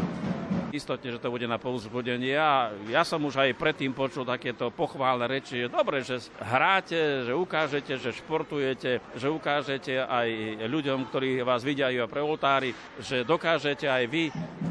istotne, 0.75 1.09
že 1.15 1.21
to 1.23 1.31
bude 1.31 1.47
na 1.47 1.57
povzbudenie. 1.57 2.35
A 2.35 2.75
ja 2.91 3.07
som 3.07 3.23
už 3.23 3.39
aj 3.41 3.57
predtým 3.57 3.95
počul 3.95 4.27
takéto 4.27 4.69
pochválne 4.69 5.25
reči, 5.25 5.71
dobre, 5.71 6.03
že 6.03 6.19
hráte, 6.43 7.25
že 7.25 7.33
ukážete, 7.33 7.97
že 7.97 8.11
športujete, 8.11 8.99
že 9.15 9.27
ukážete 9.31 10.03
aj 10.03 10.27
ľuďom, 10.67 11.09
ktorí 11.09 11.41
vás 11.41 11.63
vidia 11.63 11.87
pre 12.05 12.19
oltári, 12.21 12.75
že 12.99 13.23
dokážete 13.23 13.87
aj 13.87 14.03
vy 14.11 14.23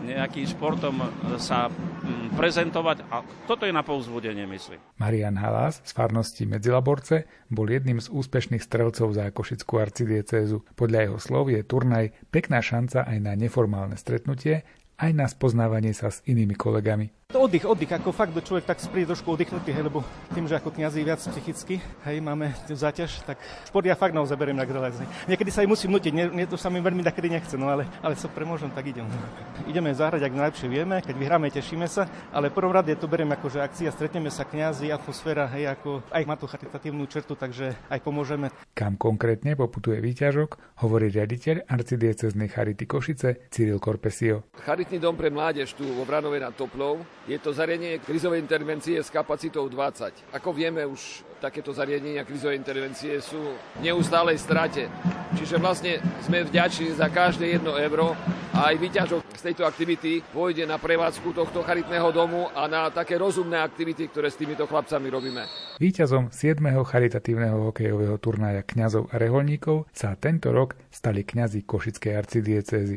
nejakým 0.04 0.44
športom 0.44 1.00
sa 1.40 1.72
mm, 1.72 2.36
prezentovať 2.36 3.08
a 3.08 3.24
toto 3.48 3.64
je 3.64 3.72
na 3.72 3.80
povzbudenie, 3.80 4.44
myslím. 4.44 4.78
Marian 5.00 5.40
Halás 5.40 5.80
z 5.80 5.90
farnosti 5.96 6.44
Medzilaborce 6.44 7.24
bol 7.48 7.66
jedným 7.72 7.98
z 7.98 8.12
úspešných 8.12 8.60
strelcov 8.60 9.16
za 9.16 9.32
Košickú 9.32 9.80
arcidiecézu. 9.80 10.60
Podľa 10.76 11.08
jeho 11.08 11.18
slov 11.18 11.44
je 11.48 11.64
turnaj 11.64 12.12
pekná 12.28 12.60
šanca 12.60 13.08
aj 13.08 13.18
na 13.24 13.32
neformálne 13.32 13.96
stretnutie 13.96 14.68
aj 14.98 15.10
na 15.14 15.26
spoznávanie 15.26 15.94
sa 15.94 16.10
s 16.10 16.22
inými 16.26 16.54
kolegami. 16.54 17.23
To 17.32 17.48
oddych, 17.48 17.64
oddych, 17.64 17.88
ako 17.88 18.12
fakt 18.12 18.36
človek 18.36 18.68
tak 18.68 18.76
príde 18.92 19.08
trošku 19.08 19.32
oddychnutý, 19.32 19.72
hej, 19.72 19.88
lebo 19.88 20.04
tým, 20.36 20.44
že 20.44 20.60
ako 20.60 20.68
kniazy 20.76 21.00
viac 21.00 21.24
psychicky, 21.24 21.80
hej, 22.04 22.20
máme 22.20 22.52
záťaž, 22.68 23.24
tak 23.24 23.40
šport 23.64 23.88
ja 23.88 23.96
fakt 23.96 24.12
naozaj 24.12 24.36
beriem 24.36 24.60
na 24.60 24.68
relax. 24.68 25.00
Niekedy 25.24 25.48
sa 25.48 25.64
aj 25.64 25.68
musím 25.72 25.96
nutiť, 25.96 26.12
nie, 26.12 26.26
nie, 26.28 26.44
to 26.44 26.60
sa 26.60 26.68
mi 26.68 26.84
veľmi 26.84 27.00
takedy 27.00 27.32
nechce, 27.32 27.56
no 27.56 27.72
ale, 27.72 27.88
ale 28.04 28.12
so 28.20 28.28
premôžem, 28.28 28.68
tak 28.76 28.92
idem. 28.92 29.08
Ideme 29.70 29.96
zahrať, 29.96 30.20
ak 30.20 30.36
najlepšie 30.36 30.68
vieme, 30.68 31.00
keď 31.00 31.14
vyhráme, 31.16 31.48
tešíme 31.48 31.88
sa, 31.88 32.04
ale 32.28 32.52
prvom 32.52 32.76
rade 32.76 32.92
to 33.00 33.08
beriem 33.08 33.32
ako, 33.32 33.48
že 33.48 33.64
akcia, 33.64 33.88
stretneme 33.88 34.28
sa 34.28 34.44
kňazi, 34.44 34.92
atmosféra, 34.92 35.48
hej, 35.56 35.72
ako 35.72 36.04
aj 36.12 36.22
má 36.28 36.36
tú 36.36 36.44
charitatívnu 36.44 37.08
čertu, 37.08 37.40
takže 37.40 37.72
aj 37.88 38.04
pomôžeme. 38.04 38.52
Kam 38.76 39.00
konkrétne 39.00 39.56
poputuje 39.56 39.96
výťažok, 40.04 40.84
hovorí 40.84 41.08
riaditeľ 41.08 41.66
arcidieceznej 41.72 42.52
Charity 42.52 42.84
Košice 42.84 43.48
Cyril 43.48 43.80
Korpesio. 43.80 44.52
Charitný 44.60 45.00
dom 45.00 45.16
pre 45.16 45.32
mládež 45.32 45.72
tu 45.72 45.88
vo 45.88 46.04
Vranove 46.04 46.36
nad 46.36 46.52
Toplou 46.52 47.02
Je 47.24 47.40
to 47.40 47.56
zariadenie 47.56 48.04
krizovej 48.04 48.44
intervencie 48.44 49.00
s 49.00 49.08
kapacitou 49.08 49.64
20. 49.64 50.36
Ako 50.36 50.52
vieme, 50.52 50.84
už 50.84 51.24
takéto 51.40 51.72
zariadenia 51.72 52.20
krizovej 52.20 52.60
intervencie 52.60 53.16
sú 53.24 53.40
v 53.40 53.80
neustálej 53.80 54.36
strate. 54.36 54.92
Čiže 55.32 55.56
vlastne 55.56 56.04
sme 56.20 56.44
vďační 56.44 56.92
za 56.92 57.08
každé 57.08 57.56
jedno 57.56 57.80
euro 57.80 58.12
a 58.52 58.68
aj 58.68 58.76
výťažok 58.76 59.20
z 59.40 59.40
tejto 59.40 59.64
aktivity 59.64 60.20
pôjde 60.36 60.68
na 60.68 60.76
prevádzku 60.76 61.32
tohto 61.32 61.64
charitného 61.64 62.12
domu 62.12 62.52
a 62.52 62.68
na 62.68 62.92
také 62.92 63.16
rozumné 63.16 63.56
aktivity, 63.56 64.04
ktoré 64.12 64.28
s 64.28 64.36
týmito 64.36 64.68
chlapcami 64.68 65.08
robíme. 65.08 65.48
Výťazom 65.80 66.28
7. 66.28 66.60
charitatívneho 66.60 67.72
hokejového 67.72 68.20
turnaja 68.20 68.60
kňazov 68.60 69.08
a 69.08 69.16
reholníkov 69.16 69.88
sa 69.96 70.12
tento 70.20 70.52
rok 70.52 70.76
stali 70.92 71.24
kňazi 71.24 71.64
Košickej 71.64 72.12
arcidiecézy. 72.20 72.96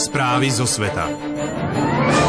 Správy 0.00 0.48
zo 0.48 0.64
sveta. 0.64 1.23
Thank 1.74 2.18
you. 2.18 2.23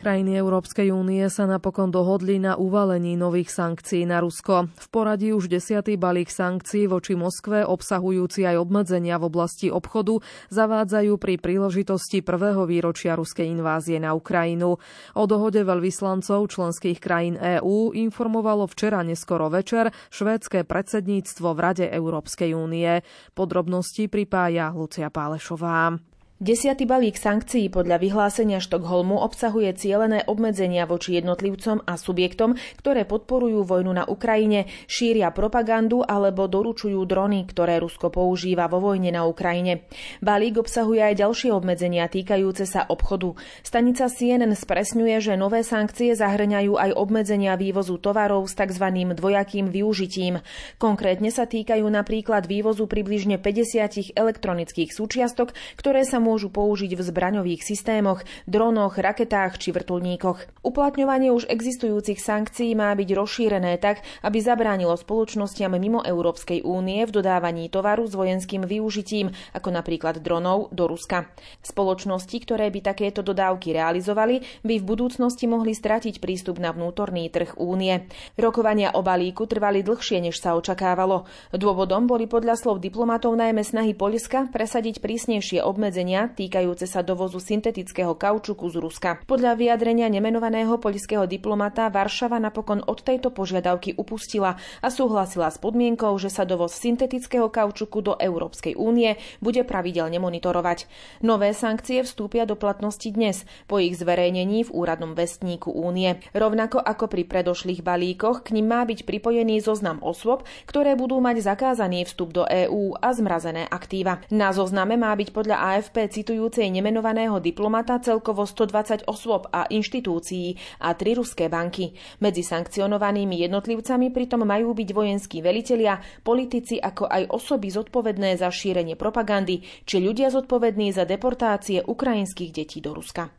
Krajiny 0.00 0.40
Európskej 0.40 0.96
únie 0.96 1.20
sa 1.28 1.44
napokon 1.44 1.92
dohodli 1.92 2.40
na 2.40 2.56
uvalení 2.56 3.20
nových 3.20 3.52
sankcií 3.52 4.08
na 4.08 4.24
Rusko. 4.24 4.72
V 4.72 4.86
poradí 4.88 5.28
už 5.36 5.52
desiatý 5.52 6.00
balík 6.00 6.32
sankcií 6.32 6.88
voči 6.88 7.12
Moskve 7.12 7.68
obsahujúci 7.68 8.48
aj 8.48 8.64
obmedzenia 8.64 9.20
v 9.20 9.28
oblasti 9.28 9.68
obchodu 9.68 10.24
zavádzajú 10.48 11.20
pri 11.20 11.36
príležitosti 11.36 12.24
prvého 12.24 12.64
výročia 12.64 13.12
ruskej 13.12 13.52
invázie 13.52 14.00
na 14.00 14.16
Ukrajinu. 14.16 14.80
O 15.20 15.22
dohode 15.28 15.60
veľvyslancov 15.68 16.48
členských 16.48 16.96
krajín 16.96 17.36
EÚ 17.36 17.92
informovalo 17.92 18.64
včera 18.72 19.04
neskoro 19.04 19.52
večer 19.52 19.92
švédske 20.08 20.64
predsedníctvo 20.64 21.52
v 21.52 21.58
Rade 21.60 21.86
Európskej 21.92 22.56
únie. 22.56 23.04
Podrobnosti 23.36 24.08
pripája 24.08 24.72
Lucia 24.72 25.12
Pálešová. 25.12 26.09
Desiatý 26.40 26.88
balík 26.88 27.20
sankcií 27.20 27.68
podľa 27.68 28.00
vyhlásenia 28.00 28.64
Štokholmu 28.64 29.12
obsahuje 29.12 29.76
cielené 29.76 30.24
obmedzenia 30.24 30.88
voči 30.88 31.20
jednotlivcom 31.20 31.84
a 31.84 32.00
subjektom, 32.00 32.56
ktoré 32.80 33.04
podporujú 33.04 33.60
vojnu 33.60 33.92
na 33.92 34.08
Ukrajine, 34.08 34.64
šíria 34.88 35.36
propagandu 35.36 36.00
alebo 36.00 36.48
doručujú 36.48 36.96
drony, 37.04 37.44
ktoré 37.44 37.76
Rusko 37.76 38.08
používa 38.08 38.72
vo 38.72 38.80
vojne 38.80 39.12
na 39.12 39.28
Ukrajine. 39.28 39.84
Balík 40.24 40.64
obsahuje 40.64 41.12
aj 41.12 41.20
ďalšie 41.20 41.52
obmedzenia 41.52 42.08
týkajúce 42.08 42.64
sa 42.64 42.88
obchodu. 42.88 43.36
Stanica 43.60 44.08
CNN 44.08 44.56
spresňuje, 44.56 45.20
že 45.20 45.36
nové 45.36 45.60
sankcie 45.60 46.16
zahrňajú 46.16 46.72
aj 46.72 46.96
obmedzenia 46.96 47.52
vývozu 47.60 48.00
tovarov 48.00 48.48
s 48.48 48.56
tzv. 48.56 48.88
dvojakým 49.12 49.68
využitím. 49.68 50.40
Konkrétne 50.80 51.28
sa 51.28 51.44
týkajú 51.44 51.84
napríklad 51.84 52.48
vývozu 52.48 52.88
približne 52.88 53.36
50 53.36 54.16
elektronických 54.16 54.88
súčiastok, 54.88 55.52
ktoré 55.76 56.08
sa 56.08 56.29
môžu 56.30 56.46
použiť 56.46 56.94
v 56.94 57.02
zbraňových 57.02 57.66
systémoch, 57.66 58.22
dronoch, 58.46 59.02
raketách 59.02 59.58
či 59.58 59.74
vrtulníkoch. 59.74 60.62
Uplatňovanie 60.62 61.34
už 61.34 61.50
existujúcich 61.50 62.22
sankcií 62.22 62.78
má 62.78 62.94
byť 62.94 63.08
rozšírené 63.10 63.82
tak, 63.82 64.06
aby 64.22 64.38
zabránilo 64.38 64.94
spoločnostiam 64.94 65.74
mimo 65.74 66.06
Európskej 66.06 66.62
únie 66.62 67.02
v 67.02 67.10
dodávaní 67.10 67.66
tovaru 67.66 68.04
s 68.04 68.14
vojenským 68.14 68.68
využitím, 68.68 69.32
ako 69.56 69.74
napríklad 69.74 70.20
dronov, 70.20 70.68
do 70.70 70.84
Ruska. 70.84 71.32
Spoločnosti, 71.64 72.36
ktoré 72.44 72.68
by 72.68 72.92
takéto 72.92 73.24
dodávky 73.24 73.72
realizovali, 73.72 74.44
by 74.60 74.74
v 74.76 74.84
budúcnosti 74.84 75.48
mohli 75.48 75.72
stratiť 75.72 76.20
prístup 76.20 76.60
na 76.60 76.76
vnútorný 76.76 77.32
trh 77.32 77.56
únie. 77.56 78.04
Rokovania 78.36 78.92
o 78.92 79.00
balíku 79.00 79.48
trvali 79.48 79.80
dlhšie, 79.80 80.20
než 80.20 80.36
sa 80.36 80.52
očakávalo. 80.52 81.24
Dôvodom 81.56 82.04
boli 82.04 82.28
podľa 82.28 82.60
slov 82.60 82.84
diplomatov 82.84 83.32
najmä 83.32 83.64
snahy 83.64 83.96
Poľska 83.96 84.52
presadiť 84.52 85.00
prísnejšie 85.00 85.64
obmedzenia 85.64 86.19
týkajúce 86.28 86.84
sa 86.84 87.00
dovozu 87.00 87.40
syntetického 87.40 88.12
kaučuku 88.18 88.68
z 88.68 88.76
Ruska. 88.76 89.10
Podľa 89.24 89.56
vyjadrenia 89.56 90.12
nemenovaného 90.12 90.76
poľského 90.76 91.24
diplomata 91.24 91.88
Varšava 91.88 92.36
napokon 92.36 92.84
od 92.84 93.00
tejto 93.00 93.32
požiadavky 93.32 93.96
upustila 93.96 94.60
a 94.84 94.88
súhlasila 94.92 95.48
s 95.48 95.56
podmienkou, 95.56 96.12
že 96.20 96.28
sa 96.28 96.44
dovoz 96.44 96.76
syntetického 96.76 97.48
kaučuku 97.48 98.04
do 98.04 98.18
Európskej 98.20 98.76
únie 98.76 99.16
bude 99.38 99.64
pravidelne 99.64 100.20
monitorovať. 100.20 100.84
Nové 101.24 101.56
sankcie 101.56 102.04
vstúpia 102.04 102.44
do 102.44 102.58
platnosti 102.58 103.08
dnes 103.08 103.48
po 103.64 103.80
ich 103.80 103.96
zverejnení 103.96 104.68
v 104.68 104.74
úradnom 104.74 105.16
vestníku 105.16 105.72
únie. 105.72 106.18
Rovnako 106.36 106.82
ako 106.82 107.06
pri 107.06 107.24
predošlých 107.24 107.86
balíkoch 107.86 108.44
k 108.44 108.58
ním 108.58 108.68
má 108.68 108.82
byť 108.82 109.06
pripojený 109.06 109.62
zoznam 109.62 110.02
osôb, 110.02 110.42
ktoré 110.66 110.98
budú 110.98 111.22
mať 111.22 111.46
zakázaný 111.46 112.04
vstup 112.04 112.34
do 112.34 112.42
EÚ 112.44 112.98
a 112.98 113.14
zmrazené 113.14 113.70
aktíva. 113.70 114.26
Na 114.34 114.50
zozname 114.50 114.98
má 114.98 115.14
byť 115.14 115.30
podľa 115.30 115.56
AFP 115.78 116.09
citujúcej 116.10 116.68
nemenovaného 116.68 117.38
diplomata 117.38 118.02
celkovo 118.02 118.44
120 118.44 119.06
osôb 119.06 119.48
a 119.54 119.70
inštitúcií 119.70 120.58
a 120.82 120.92
tri 120.98 121.16
ruské 121.16 121.48
banky. 121.48 121.96
Medzi 122.20 122.42
sankcionovanými 122.44 123.40
jednotlivcami 123.46 124.12
pritom 124.12 124.44
majú 124.44 124.76
byť 124.76 124.90
vojenskí 124.92 125.38
velitelia, 125.40 126.02
politici 126.20 126.76
ako 126.76 127.08
aj 127.08 127.30
osoby 127.30 127.70
zodpovedné 127.70 128.36
za 128.36 128.52
šírenie 128.52 128.98
propagandy 128.98 129.62
či 129.88 130.02
ľudia 130.02 130.28
zodpovední 130.28 130.92
za 130.92 131.08
deportácie 131.08 131.86
ukrajinských 131.86 132.50
detí 132.50 132.82
do 132.82 132.92
Ruska. 132.92 133.30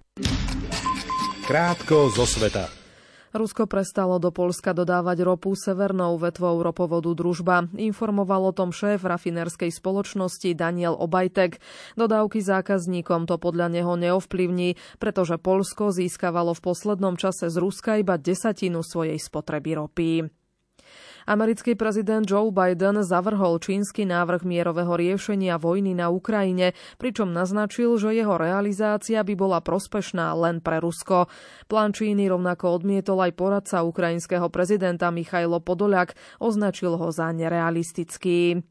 Krátko 1.46 2.08
zo 2.16 2.24
sveta. 2.24 2.81
Rusko 3.32 3.64
prestalo 3.64 4.20
do 4.20 4.28
Polska 4.28 4.76
dodávať 4.76 5.24
ropu 5.24 5.56
severnou 5.56 6.20
vetvou 6.20 6.60
ropovodu 6.60 7.16
Družba. 7.16 7.72
Informoval 7.80 8.52
o 8.52 8.56
tom 8.56 8.76
šéf 8.76 9.08
rafinerskej 9.08 9.72
spoločnosti 9.72 10.52
Daniel 10.52 11.00
Obajtek. 11.00 11.64
Dodávky 11.96 12.44
zákazníkom 12.44 13.32
to 13.32 13.40
podľa 13.40 13.72
neho 13.72 13.96
neovplyvní, 13.96 14.76
pretože 15.00 15.40
Polsko 15.40 15.96
získavalo 15.96 16.52
v 16.52 16.64
poslednom 16.64 17.16
čase 17.16 17.48
z 17.48 17.56
Ruska 17.56 18.04
iba 18.04 18.20
desatinu 18.20 18.84
svojej 18.84 19.16
spotreby 19.16 19.80
ropy. 19.80 20.41
Americký 21.30 21.78
prezident 21.78 22.26
Joe 22.26 22.50
Biden 22.50 23.04
zavrhol 23.06 23.62
čínsky 23.62 24.08
návrh 24.08 24.42
mierového 24.42 24.98
riešenia 24.98 25.62
vojny 25.62 25.94
na 25.94 26.10
Ukrajine, 26.10 26.74
pričom 26.98 27.30
naznačil, 27.30 28.00
že 28.00 28.16
jeho 28.16 28.40
realizácia 28.40 29.22
by 29.22 29.34
bola 29.38 29.60
prospešná 29.62 30.34
len 30.34 30.64
pre 30.64 30.82
Rusko. 30.82 31.30
Plán 31.70 31.94
Číny 31.94 32.32
rovnako 32.32 32.82
odmietol 32.82 33.22
aj 33.22 33.32
poradca 33.38 33.86
ukrajinského 33.86 34.50
prezidenta 34.50 35.14
Michailo 35.14 35.62
Podoliak, 35.62 36.18
označil 36.42 36.98
ho 36.98 37.14
za 37.14 37.30
nerealistický. 37.30 38.71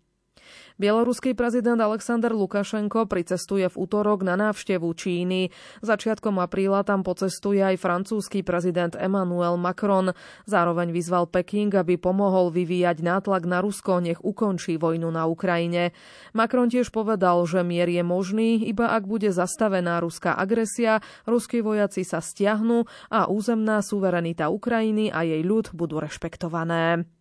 Bieloruský 0.81 1.37
prezident 1.37 1.77
Alexander 1.77 2.33
Lukašenko 2.33 3.05
pricestuje 3.05 3.69
v 3.69 3.77
útorok 3.77 4.25
na 4.25 4.39
návštevu 4.39 4.89
Číny. 4.97 5.53
Začiatkom 5.85 6.41
apríla 6.41 6.81
tam 6.83 7.05
pocestuje 7.05 7.61
aj 7.61 7.77
francúzsky 7.77 8.41
prezident 8.41 8.97
Emmanuel 8.97 9.61
Macron. 9.61 10.17
Zároveň 10.49 10.91
vyzval 10.91 11.29
Peking, 11.29 11.71
aby 11.77 12.01
pomohol 12.01 12.49
vyvíjať 12.49 13.05
nátlak 13.05 13.45
na 13.45 13.61
Rusko, 13.61 14.01
nech 14.01 14.19
ukončí 14.25 14.81
vojnu 14.81 15.13
na 15.13 15.29
Ukrajine. 15.29 15.93
Macron 16.33 16.73
tiež 16.73 16.89
povedal, 16.89 17.45
že 17.45 17.61
mier 17.61 17.93
je 17.93 18.01
možný, 18.01 18.65
iba 18.65 18.91
ak 18.91 19.05
bude 19.05 19.29
zastavená 19.31 20.01
ruská 20.01 20.33
agresia, 20.33 21.05
ruskí 21.29 21.61
vojaci 21.61 22.03
sa 22.09 22.25
stiahnu 22.25 22.89
a 23.13 23.29
územná 23.29 23.85
suverenita 23.85 24.49
Ukrajiny 24.49 25.13
a 25.13 25.23
jej 25.29 25.45
ľud 25.45 25.77
budú 25.77 26.01
rešpektované. 26.01 27.20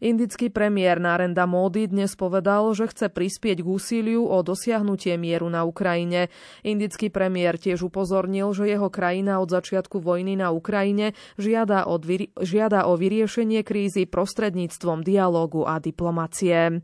Indický 0.00 0.48
premiér 0.48 0.96
Narendra 0.96 1.44
Modi 1.44 1.84
dnes 1.84 2.16
povedal, 2.16 2.72
že 2.72 2.88
chce 2.88 3.12
prispieť 3.12 3.60
k 3.60 3.68
úsiliu 3.68 4.24
o 4.24 4.40
dosiahnutie 4.40 5.20
mieru 5.20 5.52
na 5.52 5.68
Ukrajine. 5.68 6.32
Indický 6.64 7.12
premiér 7.12 7.60
tiež 7.60 7.84
upozornil, 7.84 8.48
že 8.56 8.64
jeho 8.72 8.88
krajina 8.88 9.44
od 9.44 9.52
začiatku 9.52 10.00
vojny 10.00 10.40
na 10.40 10.56
Ukrajine 10.56 11.12
žiada, 11.36 11.84
od, 11.84 12.08
žiada 12.40 12.88
o 12.88 12.96
vyriešenie 12.96 13.60
krízy 13.60 14.08
prostredníctvom 14.08 15.04
dialógu 15.04 15.68
a 15.68 15.76
diplomacie. 15.76 16.80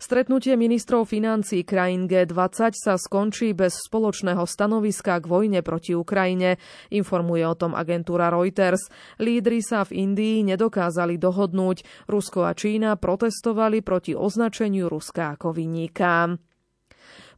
Stretnutie 0.00 0.56
ministrov 0.56 1.06
financí 1.06 1.62
krajín 1.62 2.08
G20 2.08 2.72
sa 2.72 2.94
skončí 2.96 3.52
bez 3.52 3.84
spoločného 3.84 4.42
stanoviska 4.44 5.20
k 5.20 5.30
vojne 5.30 5.60
proti 5.60 5.92
Ukrajine, 5.92 6.56
informuje 6.90 7.44
o 7.46 7.54
tom 7.54 7.76
agentúra 7.76 8.32
Reuters. 8.32 8.88
Lídry 9.20 9.60
sa 9.60 9.86
v 9.86 10.08
Indii 10.08 10.42
nedokázali 10.44 11.20
dohodnúť. 11.20 12.08
Rusko 12.08 12.48
a 12.48 12.56
Čína 12.56 12.96
protestovali 12.96 13.84
proti 13.84 14.16
označeniu 14.16 14.88
Ruska 14.88 15.36
ako 15.38 15.52
vyníka. 15.54 16.49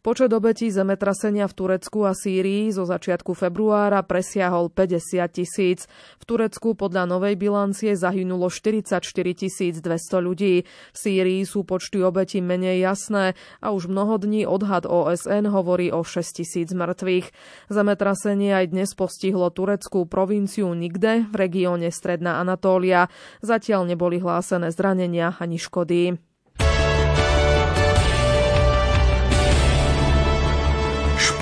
Počet 0.03 0.35
obetí 0.35 0.67
zemetrasenia 0.67 1.47
v 1.47 1.55
Turecku 1.55 2.03
a 2.03 2.11
Sýrii 2.11 2.75
zo 2.75 2.83
začiatku 2.83 3.39
februára 3.39 4.03
presiahol 4.03 4.67
50 4.67 4.99
tisíc. 5.31 5.87
V 6.19 6.25
Turecku 6.27 6.75
podľa 6.75 7.07
novej 7.07 7.39
bilancie 7.39 7.95
zahynulo 7.95 8.51
44 8.51 8.99
200 8.99 9.79
ľudí. 10.19 10.67
V 10.67 10.97
Sýrii 10.99 11.47
sú 11.47 11.63
počty 11.63 12.03
obetí 12.03 12.43
menej 12.43 12.83
jasné 12.83 13.39
a 13.63 13.71
už 13.71 13.87
mnoho 13.87 14.19
dní 14.19 14.43
odhad 14.43 14.91
OSN 14.91 15.47
hovorí 15.47 15.95
o 15.95 16.03
6 16.03 16.19
tisíc 16.35 16.75
mŕtvych. 16.75 17.31
Zemetrasenie 17.71 18.59
aj 18.59 18.75
dnes 18.75 18.91
postihlo 18.99 19.55
tureckú 19.55 20.11
provinciu 20.11 20.75
Nigde 20.75 21.31
v 21.31 21.35
regióne 21.47 21.95
Stredná 21.95 22.43
Anatólia. 22.43 23.07
Zatiaľ 23.39 23.87
neboli 23.87 24.19
hlásené 24.19 24.75
zranenia 24.75 25.39
ani 25.39 25.63
škody. 25.63 26.32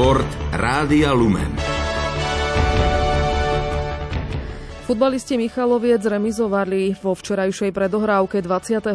Šport 0.01 0.25
Rádia 0.57 1.13
Lumen. 1.13 1.53
Futbalisti 4.91 5.39
Michaloviec 5.39 6.03
remizovali 6.03 6.99
vo 6.99 7.15
včerajšej 7.15 7.71
predohrávke 7.71 8.43
21. 8.43 8.91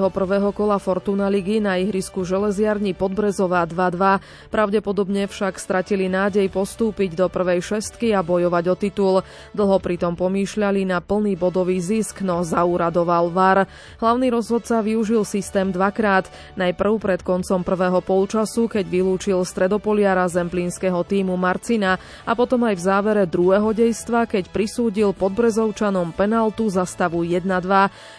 kola 0.51 0.75
Fortuna 0.75 1.31
ligy 1.31 1.63
na 1.63 1.79
ihrisku 1.79 2.27
Železiarni 2.27 2.91
Podbrezová 2.91 3.63
2-2. 3.63 4.51
Pravdepodobne 4.51 5.23
však 5.31 5.55
stratili 5.55 6.11
nádej 6.11 6.51
postúpiť 6.51 7.15
do 7.15 7.31
prvej 7.31 7.63
šestky 7.63 8.11
a 8.11 8.19
bojovať 8.27 8.63
o 8.67 8.75
titul. 8.75 9.15
Dlho 9.55 9.77
pritom 9.79 10.19
pomýšľali 10.19 10.83
na 10.83 10.99
plný 10.99 11.39
bodový 11.39 11.79
zisk, 11.79 12.27
no 12.27 12.43
zauradoval 12.43 13.31
VAR. 13.31 13.63
Hlavný 14.03 14.35
rozhodca 14.35 14.83
využil 14.83 15.23
systém 15.23 15.71
dvakrát. 15.71 16.27
Najprv 16.59 16.99
pred 16.99 17.23
koncom 17.23 17.63
prvého 17.63 18.03
polčasu, 18.03 18.67
keď 18.67 18.83
vylúčil 18.83 19.39
stredopoliara 19.47 20.27
zemplínskeho 20.27 21.07
týmu 21.07 21.39
Marcina 21.39 21.95
a 22.27 22.35
potom 22.35 22.67
aj 22.67 22.75
v 22.75 22.83
závere 22.83 23.23
druhého 23.23 23.71
dejstva, 23.71 24.27
keď 24.27 24.51
prisúdil 24.51 25.15
Podbrezovča 25.15 25.84
Spišťanom 25.85 26.17
penaltu 26.17 26.65
za 26.65 26.81
stavu 26.81 27.21
1-2. 27.21 27.45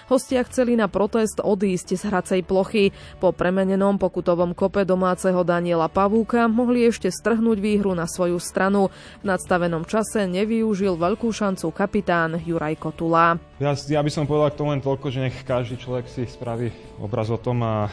Hostia 0.07 0.47
chceli 0.47 0.79
na 0.79 0.87
protest 0.87 1.43
odísť 1.43 1.99
z 1.99 2.03
hracej 2.07 2.41
plochy. 2.47 2.95
Po 3.19 3.35
premenenom 3.35 3.99
pokutovom 3.99 4.55
kope 4.55 4.87
domáceho 4.87 5.43
Daniela 5.43 5.91
Pavúka 5.91 6.47
mohli 6.47 6.87
ešte 6.87 7.11
strhnúť 7.11 7.59
výhru 7.59 7.91
na 7.99 8.07
svoju 8.07 8.39
stranu. 8.39 8.95
V 9.19 9.25
nadstavenom 9.27 9.83
čase 9.83 10.31
nevyužil 10.31 10.95
veľkú 10.95 11.27
šancu 11.27 11.75
kapitán 11.75 12.39
Juraj 12.39 12.79
Kotula. 12.79 13.35
Ja, 13.59 13.75
ja 13.75 13.99
by 13.99 14.11
som 14.15 14.31
povedal 14.31 14.55
k 14.55 14.59
tomu 14.63 14.71
len 14.71 14.79
toľko, 14.79 15.11
že 15.11 15.27
nech 15.27 15.43
každý 15.43 15.75
človek 15.75 16.07
si 16.07 16.23
spraví 16.23 16.71
obraz 17.03 17.35
o 17.35 17.39
tom 17.43 17.67
a 17.67 17.91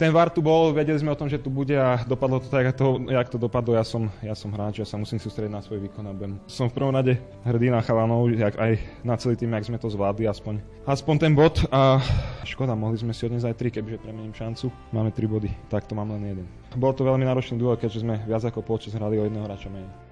ten 0.00 0.08
VAR 0.16 0.32
tu 0.32 0.40
bol, 0.40 0.72
vedeli 0.72 0.96
sme 0.96 1.12
o 1.12 1.20
tom, 1.20 1.28
že 1.28 1.36
tu 1.36 1.52
bude 1.52 1.76
a 1.76 2.00
dopadlo 2.08 2.40
to 2.40 2.48
tak, 2.48 2.72
to, 2.72 3.04
jak 3.04 3.28
to 3.28 3.36
dopadlo. 3.36 3.76
Ja 3.76 3.84
som, 3.84 4.08
ja 4.24 4.32
som 4.32 4.48
hráč, 4.48 4.80
ja 4.80 4.88
sa 4.88 4.96
musím 4.96 5.20
sústrediť 5.20 5.52
na 5.52 5.60
svoj 5.60 5.84
výkon 5.84 6.08
a 6.08 6.16
budem. 6.16 6.40
Som 6.48 6.72
v 6.72 6.80
prvom 6.80 6.96
rade 6.96 7.20
hrdý 7.44 7.68
na 7.68 7.84
chalanov, 7.84 8.32
jak 8.32 8.56
aj 8.56 8.80
na 9.04 9.20
celý 9.20 9.36
tým, 9.36 9.52
jak 9.52 9.68
sme 9.68 9.76
to 9.76 9.92
zvládli, 9.92 10.24
aspoň, 10.24 10.64
aspoň 10.88 11.14
ten 11.20 11.36
bod 11.36 11.68
a 11.68 12.00
škoda, 12.48 12.72
mohli 12.72 12.96
sme 12.96 13.12
si 13.12 13.28
odniesť 13.28 13.52
aj 13.52 13.58
tri, 13.60 13.68
kebyže 13.68 14.00
premením 14.00 14.32
šancu. 14.32 14.72
Máme 14.96 15.12
tri 15.12 15.28
body, 15.28 15.52
tak 15.68 15.84
to 15.84 15.92
mám 15.92 16.08
len 16.16 16.24
jeden. 16.24 16.46
Bol 16.80 16.96
to 16.96 17.04
veľmi 17.04 17.28
náročný 17.28 17.60
duel, 17.60 17.76
keďže 17.76 18.00
sme 18.00 18.24
viac 18.24 18.40
ako 18.40 18.64
polčas 18.64 18.96
hrali 18.96 19.20
o 19.20 19.28
jedného 19.28 19.44
hráča 19.44 19.68
menej. 19.68 20.09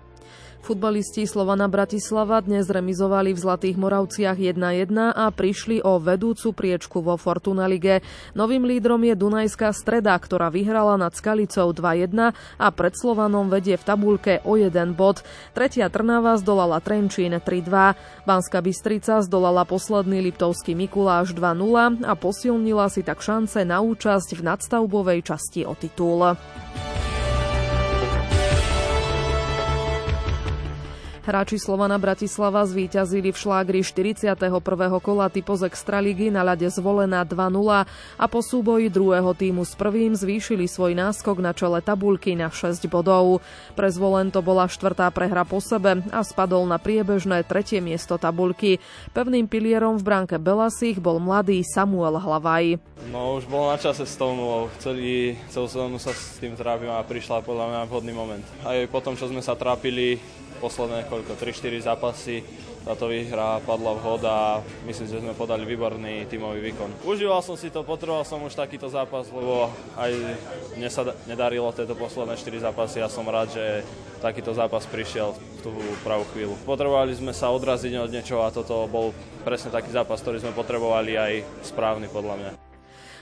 Futbalisti 0.59 1.25
Slovana 1.25 1.71
Bratislava 1.71 2.43
dnes 2.43 2.67
remizovali 2.67 3.31
v 3.33 3.39
Zlatých 3.39 3.77
Moravciach 3.79 4.37
1-1 4.37 4.91
a 5.15 5.31
prišli 5.31 5.81
o 5.81 6.03
vedúcu 6.03 6.51
priečku 6.51 6.99
vo 6.99 7.15
Fortuna 7.15 7.71
Lige. 7.71 8.03
Novým 8.35 8.67
lídrom 8.67 9.01
je 9.07 9.15
Dunajská 9.15 9.71
streda, 9.71 10.19
ktorá 10.19 10.51
vyhrala 10.51 10.99
nad 10.99 11.15
Skalicou 11.15 11.71
2-1 11.71 12.35
a 12.35 12.67
pred 12.75 12.95
Slovanom 12.99 13.47
vedie 13.47 13.79
v 13.79 13.87
tabulke 13.87 14.43
o 14.43 14.59
jeden 14.59 14.99
bod. 14.99 15.23
Tretia 15.55 15.87
Trnava 15.87 16.35
zdolala 16.37 16.83
Trenčín 16.83 17.33
3-2. 17.39 18.27
Banská 18.27 18.59
Bystrica 18.59 19.23
zdolala 19.23 19.63
posledný 19.63 20.21
Liptovský 20.27 20.75
Mikuláš 20.75 21.33
2-0 21.39 22.03
a 22.03 22.13
posilnila 22.19 22.91
si 22.91 23.07
tak 23.07 23.23
šance 23.23 23.63
na 23.63 23.79
účasť 23.79 24.35
v 24.35 24.43
nadstavbovej 24.43 25.23
časti 25.23 25.63
o 25.65 25.79
titul. 25.79 26.35
Hráči 31.29 31.61
Slovana 31.61 32.01
Bratislava 32.01 32.65
zvíťazili 32.65 33.29
v 33.29 33.37
šlágri 33.37 33.85
41. 33.85 34.33
kola 35.05 35.29
typoz 35.29 35.61
Extraligy 35.61 36.33
na 36.33 36.41
ľade 36.41 36.65
zvolená 36.73 37.21
2-0 37.29 37.85
a 38.17 38.25
po 38.33 38.41
súboji 38.41 38.89
druhého 38.89 39.37
týmu 39.37 39.61
s 39.61 39.77
prvým 39.77 40.17
zvýšili 40.17 40.65
svoj 40.65 40.97
náskok 40.97 41.45
na 41.45 41.53
čele 41.53 41.85
tabulky 41.85 42.33
na 42.33 42.49
6 42.49 42.81
bodov. 42.89 43.45
Pre 43.77 43.89
zvolen 43.93 44.33
to 44.33 44.41
bola 44.41 44.73
štvrtá 44.73 45.05
prehra 45.13 45.45
po 45.45 45.61
sebe 45.61 46.01
a 46.09 46.25
spadol 46.25 46.65
na 46.65 46.81
priebežné 46.81 47.45
tretie 47.45 47.85
miesto 47.85 48.17
tabulky. 48.17 48.81
Pevným 49.13 49.53
pilierom 49.53 50.01
v 50.01 50.09
bránke 50.09 50.41
Belasich 50.41 50.97
bol 50.97 51.21
mladý 51.21 51.61
Samuel 51.61 52.17
Hlavaj. 52.25 52.81
No 53.13 53.37
už 53.37 53.45
bolo 53.53 53.69
na 53.69 53.77
čase 53.77 54.09
s 54.09 54.17
tou 54.17 54.33
nulou. 54.33 54.73
Celý, 54.81 55.37
celú 55.53 55.69
sezónu 55.69 56.01
sa 56.01 56.17
s 56.17 56.41
tým 56.41 56.57
trápim 56.57 56.89
a 56.89 57.05
prišla 57.05 57.45
podľa 57.45 57.69
mňa 57.69 57.81
vhodný 57.85 58.17
moment. 58.17 58.45
Aj 58.65 58.81
po 58.89 59.05
čo 59.05 59.29
sme 59.29 59.45
sa 59.45 59.53
trápili 59.53 60.17
posledné 60.59 61.07
koľko, 61.07 61.39
3-4 61.39 61.89
zápasy 61.89 62.43
táto 62.89 63.11
výhra 63.11 63.61
padla 63.69 63.93
vhod 64.01 64.23
a 64.25 64.65
myslím, 64.89 65.07
že 65.13 65.21
sme 65.21 65.37
podali 65.37 65.69
výborný 65.69 66.25
tímový 66.25 66.73
výkon. 66.73 67.05
Užíval 67.05 67.45
som 67.45 67.53
si 67.53 67.69
to, 67.69 67.85
potreboval 67.85 68.25
som 68.25 68.41
už 68.41 68.57
takýto 68.57 68.89
zápas, 68.89 69.29
lebo 69.29 69.69
aj 70.01 70.13
mne 70.79 70.89
sa 70.89 71.05
nedarilo 71.29 71.69
tieto 71.77 71.93
posledné 71.93 72.41
4 72.41 72.65
zápasy 72.71 73.05
a 73.05 73.13
som 73.13 73.29
rád, 73.29 73.53
že 73.53 73.85
takýto 74.25 74.57
zápas 74.57 74.89
prišiel 74.89 75.37
v 75.37 75.41
tú 75.61 75.73
pravú 76.01 76.25
chvíľu. 76.33 76.57
Potrebovali 76.65 77.13
sme 77.13 77.37
sa 77.37 77.53
odraziť 77.53 77.93
od 77.99 78.09
niečoho 78.09 78.47
a 78.47 78.55
toto 78.55 78.89
bol 78.89 79.13
presne 79.45 79.69
taký 79.69 79.93
zápas, 79.93 80.25
ktorý 80.25 80.41
sme 80.41 80.57
potrebovali 80.57 81.13
aj 81.13 81.33
správny 81.69 82.09
podľa 82.09 82.35
mňa. 82.41 82.68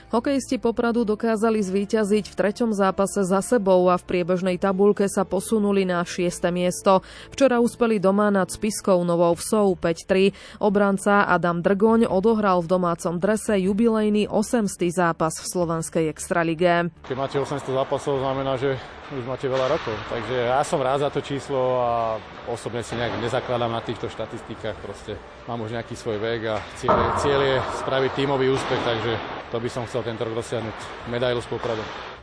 Hokejisti 0.07 0.55
Popradu 0.55 1.03
dokázali 1.03 1.59
zvíťaziť 1.59 2.31
v 2.31 2.37
treťom 2.39 2.71
zápase 2.71 3.27
za 3.27 3.43
sebou 3.43 3.91
a 3.91 3.99
v 3.99 4.07
priebežnej 4.07 4.55
tabulke 4.55 5.03
sa 5.11 5.27
posunuli 5.27 5.83
na 5.83 5.99
6. 5.99 6.47
miesto. 6.47 7.03
Včera 7.27 7.59
uspeli 7.59 7.99
doma 7.99 8.31
nad 8.31 8.47
Spiskou 8.47 9.03
Novou 9.03 9.35
Vsou 9.35 9.75
5-3. 9.75 10.63
Obranca 10.63 11.27
Adam 11.27 11.59
Drgoň 11.59 12.07
odohral 12.07 12.63
v 12.63 12.71
domácom 12.71 13.19
drese 13.19 13.59
jubilejný 13.59 14.31
8. 14.31 14.71
zápas 14.95 15.43
v 15.43 15.45
Slovenskej 15.51 16.07
extralige. 16.07 16.87
Keď 17.03 17.17
máte 17.19 17.35
800 17.43 17.67
zápasov, 17.67 18.23
znamená, 18.23 18.55
že 18.55 18.79
už 19.11 19.27
máte 19.27 19.51
veľa 19.51 19.75
rokov. 19.75 19.91
Takže 20.07 20.35
ja 20.55 20.63
som 20.63 20.79
rád 20.79 21.03
za 21.03 21.11
to 21.11 21.19
číslo 21.19 21.83
a 21.83 22.15
osobne 22.47 22.79
si 22.79 22.95
nejak 22.95 23.19
nezakladám 23.19 23.75
na 23.75 23.83
týchto 23.83 24.07
štatistikách. 24.07 24.79
Proste 24.79 25.19
mám 25.51 25.59
už 25.67 25.75
nejaký 25.75 25.99
svoj 25.99 26.15
vek 26.15 26.41
a 26.47 26.63
cieľ, 26.79 26.95
cieľ 27.19 27.39
je 27.43 27.55
spraviť 27.83 28.11
tímový 28.15 28.55
úspech, 28.55 28.81
takže 28.87 29.36
to 29.51 29.57
by 29.59 29.69
som 29.71 29.87
chcel 29.87 30.03
tento 30.03 30.27
rok 30.27 30.35
dosiahnuť. 30.43 31.07
Medailu 31.07 31.39
s 31.39 31.47
Popradom. 31.47 32.16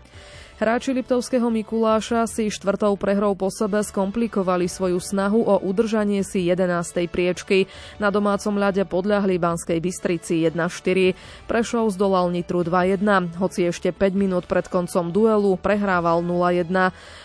Hráči 0.54 0.94
Liptovského 0.94 1.50
Mikuláša 1.50 2.30
si 2.30 2.46
štvrtou 2.46 2.94
prehrou 2.94 3.34
po 3.34 3.50
sebe 3.50 3.82
skomplikovali 3.82 4.70
svoju 4.70 5.02
snahu 5.02 5.42
o 5.42 5.58
udržanie 5.58 6.22
si 6.22 6.46
11. 6.46 7.10
priečky. 7.10 7.66
Na 7.98 8.14
domácom 8.14 8.54
ľade 8.54 8.86
podľahli 8.86 9.34
Banskej 9.42 9.82
Bystrici 9.82 10.46
1-4. 10.46 11.18
Prešov 11.50 11.98
zdolal 11.98 12.30
Nitru 12.30 12.62
2-1, 12.62 13.02
hoci 13.34 13.66
ešte 13.66 13.90
5 13.90 14.14
minút 14.14 14.46
pred 14.46 14.70
koncom 14.70 15.10
duelu 15.10 15.58
prehrával 15.58 16.22
0-1. 16.22 16.70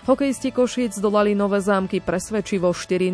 Hokejisti 0.09 0.49
Košic 0.49 0.97
zdolali 0.97 1.37
Nové 1.37 1.61
zámky 1.61 2.01
presvedčivo 2.01 2.73
4-0. 2.73 3.13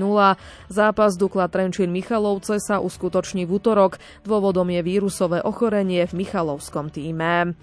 Zápas 0.71 1.19
Dukla 1.19 1.51
Trenčín 1.51 1.91
Michalovce 1.91 2.63
sa 2.63 2.79
uskutoční 2.79 3.43
v 3.43 3.59
útorok. 3.59 3.99
Dôvodom 4.23 4.71
je 4.71 4.79
vírusové 4.79 5.43
ochorenie 5.43 6.07
v 6.07 6.23
Michalovskom 6.23 6.87
týme. 6.87 7.59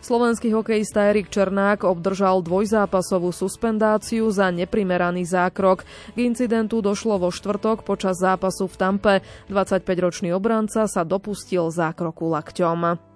Slovenský 0.00 0.56
hokejista 0.56 1.12
Erik 1.12 1.28
Černák 1.28 1.84
obdržal 1.84 2.40
dvojzápasovú 2.40 3.36
suspendáciu 3.36 4.32
za 4.32 4.48
neprimeraný 4.48 5.28
zákrok. 5.28 5.84
K 6.16 6.18
incidentu 6.24 6.80
došlo 6.80 7.20
vo 7.20 7.28
štvrtok 7.28 7.84
počas 7.84 8.16
zápasu 8.16 8.64
v 8.64 8.76
Tampe. 8.80 9.14
25-ročný 9.52 10.32
obranca 10.32 10.88
sa 10.88 11.04
dopustil 11.04 11.68
zákroku 11.68 12.32
lakťom. 12.32 13.09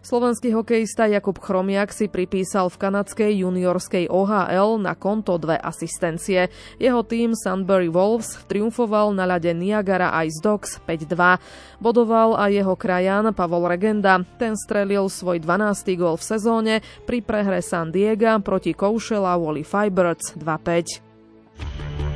Slovenský 0.00 0.56
hokejista 0.56 1.04
Jakub 1.04 1.36
Chromiak 1.36 1.92
si 1.92 2.08
pripísal 2.08 2.72
v 2.72 2.80
kanadskej 2.80 3.44
juniorskej 3.44 4.08
OHL 4.08 4.80
na 4.80 4.96
konto 4.96 5.36
dve 5.36 5.60
asistencie. 5.60 6.48
Jeho 6.80 7.04
tým 7.04 7.36
Sunbury 7.36 7.92
Wolves 7.92 8.40
triumfoval 8.48 9.12
na 9.12 9.28
ľade 9.28 9.52
Niagara 9.52 10.08
Ice 10.24 10.40
Dogs 10.40 10.80
5-2. 10.88 11.36
Bodoval 11.84 12.32
aj 12.40 12.48
jeho 12.48 12.74
krajan 12.80 13.28
Pavol 13.36 13.68
Regenda. 13.68 14.24
Ten 14.40 14.56
strelil 14.56 15.04
svoj 15.12 15.44
12. 15.44 16.00
gól 16.00 16.16
v 16.16 16.24
sezóne 16.24 16.74
pri 17.04 17.20
prehre 17.20 17.60
San 17.60 17.92
Diego 17.92 18.40
proti 18.40 18.72
Koušela 18.72 19.36
Wally 19.36 19.68
Fibers 19.68 20.32
2-5. 20.40 22.09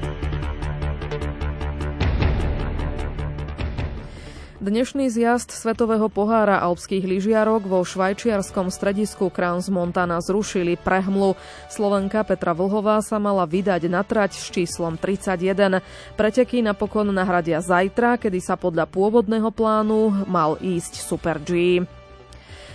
Dnešný 4.64 5.12
zjazd 5.12 5.52
Svetového 5.52 6.08
pohára 6.08 6.56
alpských 6.56 7.04
lyžiarok 7.04 7.68
vo 7.68 7.84
švajčiarskom 7.84 8.72
stredisku 8.72 9.28
Crans 9.28 9.68
Montana 9.68 10.24
zrušili 10.24 10.80
prehmlu. 10.80 11.36
Slovenka 11.68 12.24
Petra 12.24 12.56
Vlhová 12.56 13.04
sa 13.04 13.20
mala 13.20 13.44
vydať 13.44 13.92
na 13.92 14.00
trať 14.00 14.40
s 14.40 14.48
číslom 14.48 14.96
31. 14.96 15.84
Preteky 16.16 16.64
napokon 16.64 17.12
nahradia 17.12 17.60
zajtra, 17.60 18.16
kedy 18.16 18.40
sa 18.40 18.56
podľa 18.56 18.88
pôvodného 18.88 19.52
plánu 19.52 20.24
mal 20.24 20.56
ísť 20.56 20.96
Super 20.96 21.36
G. 21.44 21.84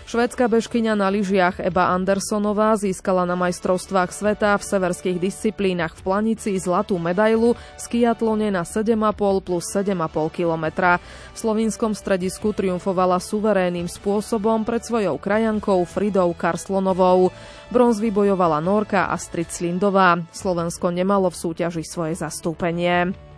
Švédska 0.09 0.49
bežkyňa 0.49 0.97
na 0.97 1.05
lyžiach 1.13 1.61
Eba 1.61 1.93
Andersonová 1.93 2.73
získala 2.73 3.29
na 3.29 3.37
majstrovstvách 3.37 4.09
sveta 4.09 4.57
v 4.57 4.65
severských 4.65 5.21
disciplínach 5.21 5.93
v 5.93 6.01
Planici 6.01 6.57
zlatú 6.57 6.97
medailu 6.97 7.53
v 7.53 7.77
skiatlone 7.77 8.49
na 8.49 8.65
7,5 8.65 8.97
plus 9.45 9.69
7,5 9.69 10.33
kilometra. 10.33 10.97
V 11.29 11.37
slovinskom 11.37 11.93
stredisku 11.93 12.57
triumfovala 12.57 13.21
suverénnym 13.21 13.85
spôsobom 13.85 14.65
pred 14.65 14.81
svojou 14.81 15.21
krajankou 15.21 15.85
Fridou 15.85 16.33
Karslonovou. 16.33 17.29
Bronz 17.69 18.01
vybojovala 18.01 18.65
Norka 18.65 19.13
Astrid 19.13 19.53
Slindová. 19.53 20.17
Slovensko 20.33 20.89
nemalo 20.89 21.29
v 21.29 21.37
súťaži 21.37 21.85
svoje 21.85 22.17
zastúpenie. 22.17 23.28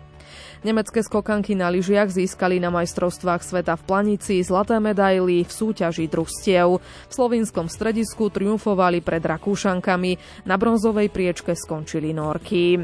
Nemecké 0.62 1.02
skokanky 1.02 1.58
na 1.58 1.66
lyžiach 1.74 2.06
získali 2.06 2.62
na 2.62 2.70
majstrovstvách 2.70 3.42
sveta 3.42 3.74
v 3.74 3.82
Planici 3.82 4.38
zlaté 4.46 4.78
medaily 4.78 5.42
v 5.42 5.50
súťaži 5.50 6.06
družstiev. 6.06 6.78
V 6.78 7.10
slovinskom 7.10 7.66
stredisku 7.66 8.30
triumfovali 8.30 9.02
pred 9.02 9.26
Rakúšankami, 9.26 10.46
na 10.46 10.54
bronzovej 10.54 11.10
priečke 11.10 11.58
skončili 11.58 12.14
Norky. 12.14 12.78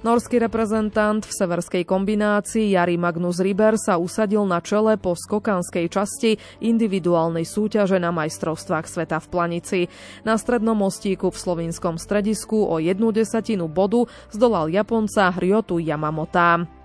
Norský 0.00 0.40
reprezentant 0.40 1.20
v 1.20 1.28
severskej 1.28 1.84
kombinácii 1.84 2.72
Jari 2.72 2.96
Magnus 2.96 3.36
Riber 3.36 3.76
sa 3.76 4.00
usadil 4.00 4.48
na 4.48 4.64
čele 4.64 4.96
po 4.96 5.12
skokanskej 5.12 5.92
časti 5.92 6.40
individuálnej 6.64 7.44
súťaže 7.44 8.00
na 8.00 8.08
majstrovstvách 8.08 8.88
sveta 8.88 9.20
v 9.20 9.26
Planici. 9.28 9.80
Na 10.24 10.40
strednom 10.40 10.72
mostíku 10.72 11.28
v 11.28 11.36
slovinskom 11.36 12.00
stredisku 12.00 12.64
o 12.64 12.80
jednu 12.80 13.12
desatinu 13.12 13.68
bodu 13.68 14.08
zdolal 14.32 14.72
Japonca 14.72 15.36
Ryotu 15.36 15.76
Yamamota. 15.76 16.79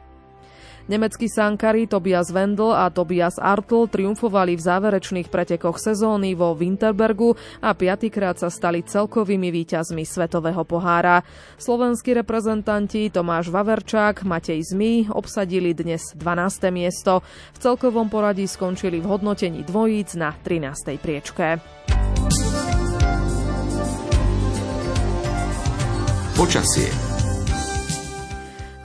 Nemeckí 0.86 1.26
sankari 1.26 1.90
Tobias 1.90 2.30
Wendel 2.30 2.70
a 2.70 2.94
Tobias 2.94 3.42
Artl 3.42 3.90
triumfovali 3.90 4.54
v 4.54 4.62
záverečných 4.62 5.34
pretekoch 5.34 5.82
sezóny 5.82 6.38
vo 6.38 6.54
Winterbergu 6.54 7.34
a 7.58 7.74
piatýkrát 7.74 8.38
sa 8.38 8.54
stali 8.54 8.86
celkovými 8.86 9.50
víťazmi 9.50 10.06
Svetového 10.06 10.62
pohára. 10.62 11.26
Slovenskí 11.58 12.14
reprezentanti 12.14 13.10
Tomáš 13.10 13.50
Vaverčák, 13.50 14.22
Matej 14.30 14.62
Zmy 14.62 15.10
obsadili 15.10 15.74
dnes 15.74 16.14
12. 16.14 16.70
miesto. 16.70 17.26
V 17.26 17.58
celkovom 17.66 18.06
poradí 18.06 18.46
skončili 18.46 19.02
v 19.02 19.10
hodnotení 19.10 19.66
dvojíc 19.66 20.14
na 20.14 20.38
13. 20.38 21.02
priečke. 21.02 21.58
Počasie 26.38 27.05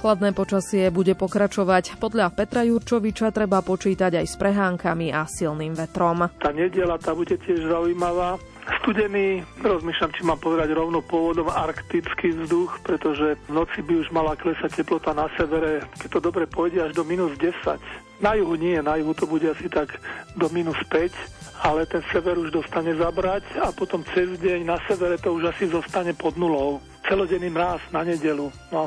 Chladné 0.00 0.32
počasie 0.32 0.88
bude 0.88 1.12
pokračovať. 1.12 2.00
Podľa 2.00 2.32
Petra 2.32 2.64
Jurčoviča 2.64 3.36
treba 3.36 3.60
počítať 3.60 4.24
aj 4.24 4.26
s 4.32 4.34
prehánkami 4.40 5.12
a 5.12 5.28
silným 5.28 5.76
vetrom. 5.76 6.24
Tá 6.40 6.56
nedela 6.56 6.96
tá 6.96 7.12
bude 7.12 7.36
tiež 7.36 7.68
zaujímavá. 7.68 8.40
Studený, 8.80 9.44
rozmýšľam, 9.60 10.12
či 10.16 10.24
mám 10.24 10.40
povedať 10.40 10.72
rovno 10.72 11.04
pôvodom 11.04 11.52
arktický 11.52 12.32
vzduch, 12.32 12.80
pretože 12.80 13.36
v 13.44 13.50
noci 13.52 13.84
by 13.84 14.00
už 14.00 14.08
mala 14.08 14.40
klesať 14.40 14.80
teplota 14.80 15.12
na 15.12 15.28
severe, 15.36 15.84
keď 16.00 16.08
to 16.16 16.20
dobre 16.24 16.48
pôjde 16.48 16.80
až 16.80 16.96
do 16.96 17.04
minus 17.04 17.36
10. 17.36 17.52
Na 18.24 18.32
juhu 18.40 18.56
nie, 18.56 18.80
na 18.80 18.96
juhu 18.96 19.12
to 19.12 19.28
bude 19.28 19.44
asi 19.44 19.68
tak 19.68 20.00
do 20.32 20.48
minus 20.48 20.80
5 20.88 21.60
ale 21.60 21.84
ten 21.84 22.00
sever 22.08 22.40
už 22.40 22.56
dostane 22.56 22.96
zabrať 22.96 23.44
a 23.60 23.68
potom 23.68 24.00
cez 24.16 24.32
deň 24.40 24.64
na 24.64 24.80
severe 24.88 25.20
to 25.20 25.36
už 25.36 25.52
asi 25.52 25.68
zostane 25.68 26.16
pod 26.16 26.40
nulou 26.40 26.80
celodenný 27.10 27.50
mráz 27.50 27.82
na 27.90 28.06
nedelu. 28.06 28.54
No, 28.70 28.86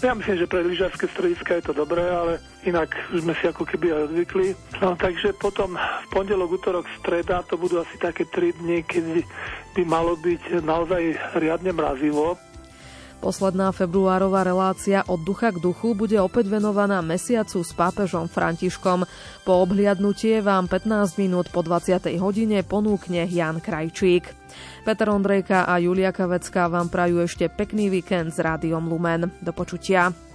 ja 0.00 0.16
myslím, 0.16 0.40
že 0.40 0.48
pre 0.48 0.64
lyžiarske 0.64 1.04
strediska 1.12 1.60
je 1.60 1.68
to 1.68 1.76
dobré, 1.76 2.00
ale 2.00 2.40
inak 2.64 2.88
už 3.12 3.28
sme 3.28 3.36
si 3.36 3.44
ako 3.44 3.68
keby 3.68 3.92
aj 3.92 4.02
odvykli. 4.08 4.56
No, 4.80 4.96
takže 4.96 5.36
potom 5.36 5.76
v 5.76 6.06
pondelok, 6.08 6.56
útorok, 6.56 6.88
streda 7.04 7.44
to 7.44 7.60
budú 7.60 7.84
asi 7.84 8.00
také 8.00 8.24
3 8.24 8.56
dni, 8.64 8.80
keď 8.88 9.04
by 9.76 9.82
malo 9.84 10.16
byť 10.16 10.64
naozaj 10.64 11.02
riadne 11.36 11.76
mrazivo. 11.76 12.40
Posledná 13.18 13.74
februárová 13.74 14.46
relácia 14.46 15.02
od 15.10 15.18
ducha 15.26 15.50
k 15.50 15.58
duchu 15.58 15.98
bude 15.98 16.14
opäť 16.22 16.54
venovaná 16.54 17.02
mesiacu 17.02 17.66
s 17.66 17.74
pápežom 17.74 18.30
Františkom. 18.30 19.02
Po 19.42 19.52
obhliadnutie 19.58 20.38
vám 20.38 20.70
15 20.70 21.18
minút 21.18 21.50
po 21.50 21.66
20. 21.66 22.14
hodine 22.22 22.62
ponúkne 22.62 23.26
Jan 23.26 23.58
Krajčík. 23.58 24.30
Peter 24.86 25.10
Ondrejka 25.10 25.66
a 25.66 25.82
Julia 25.82 26.14
Kavecká 26.14 26.70
vám 26.70 26.86
prajú 26.86 27.26
ešte 27.26 27.50
pekný 27.50 27.90
víkend 27.90 28.30
s 28.30 28.38
Rádiom 28.38 28.86
Lumen. 28.86 29.34
Do 29.42 29.50
počutia. 29.50 30.27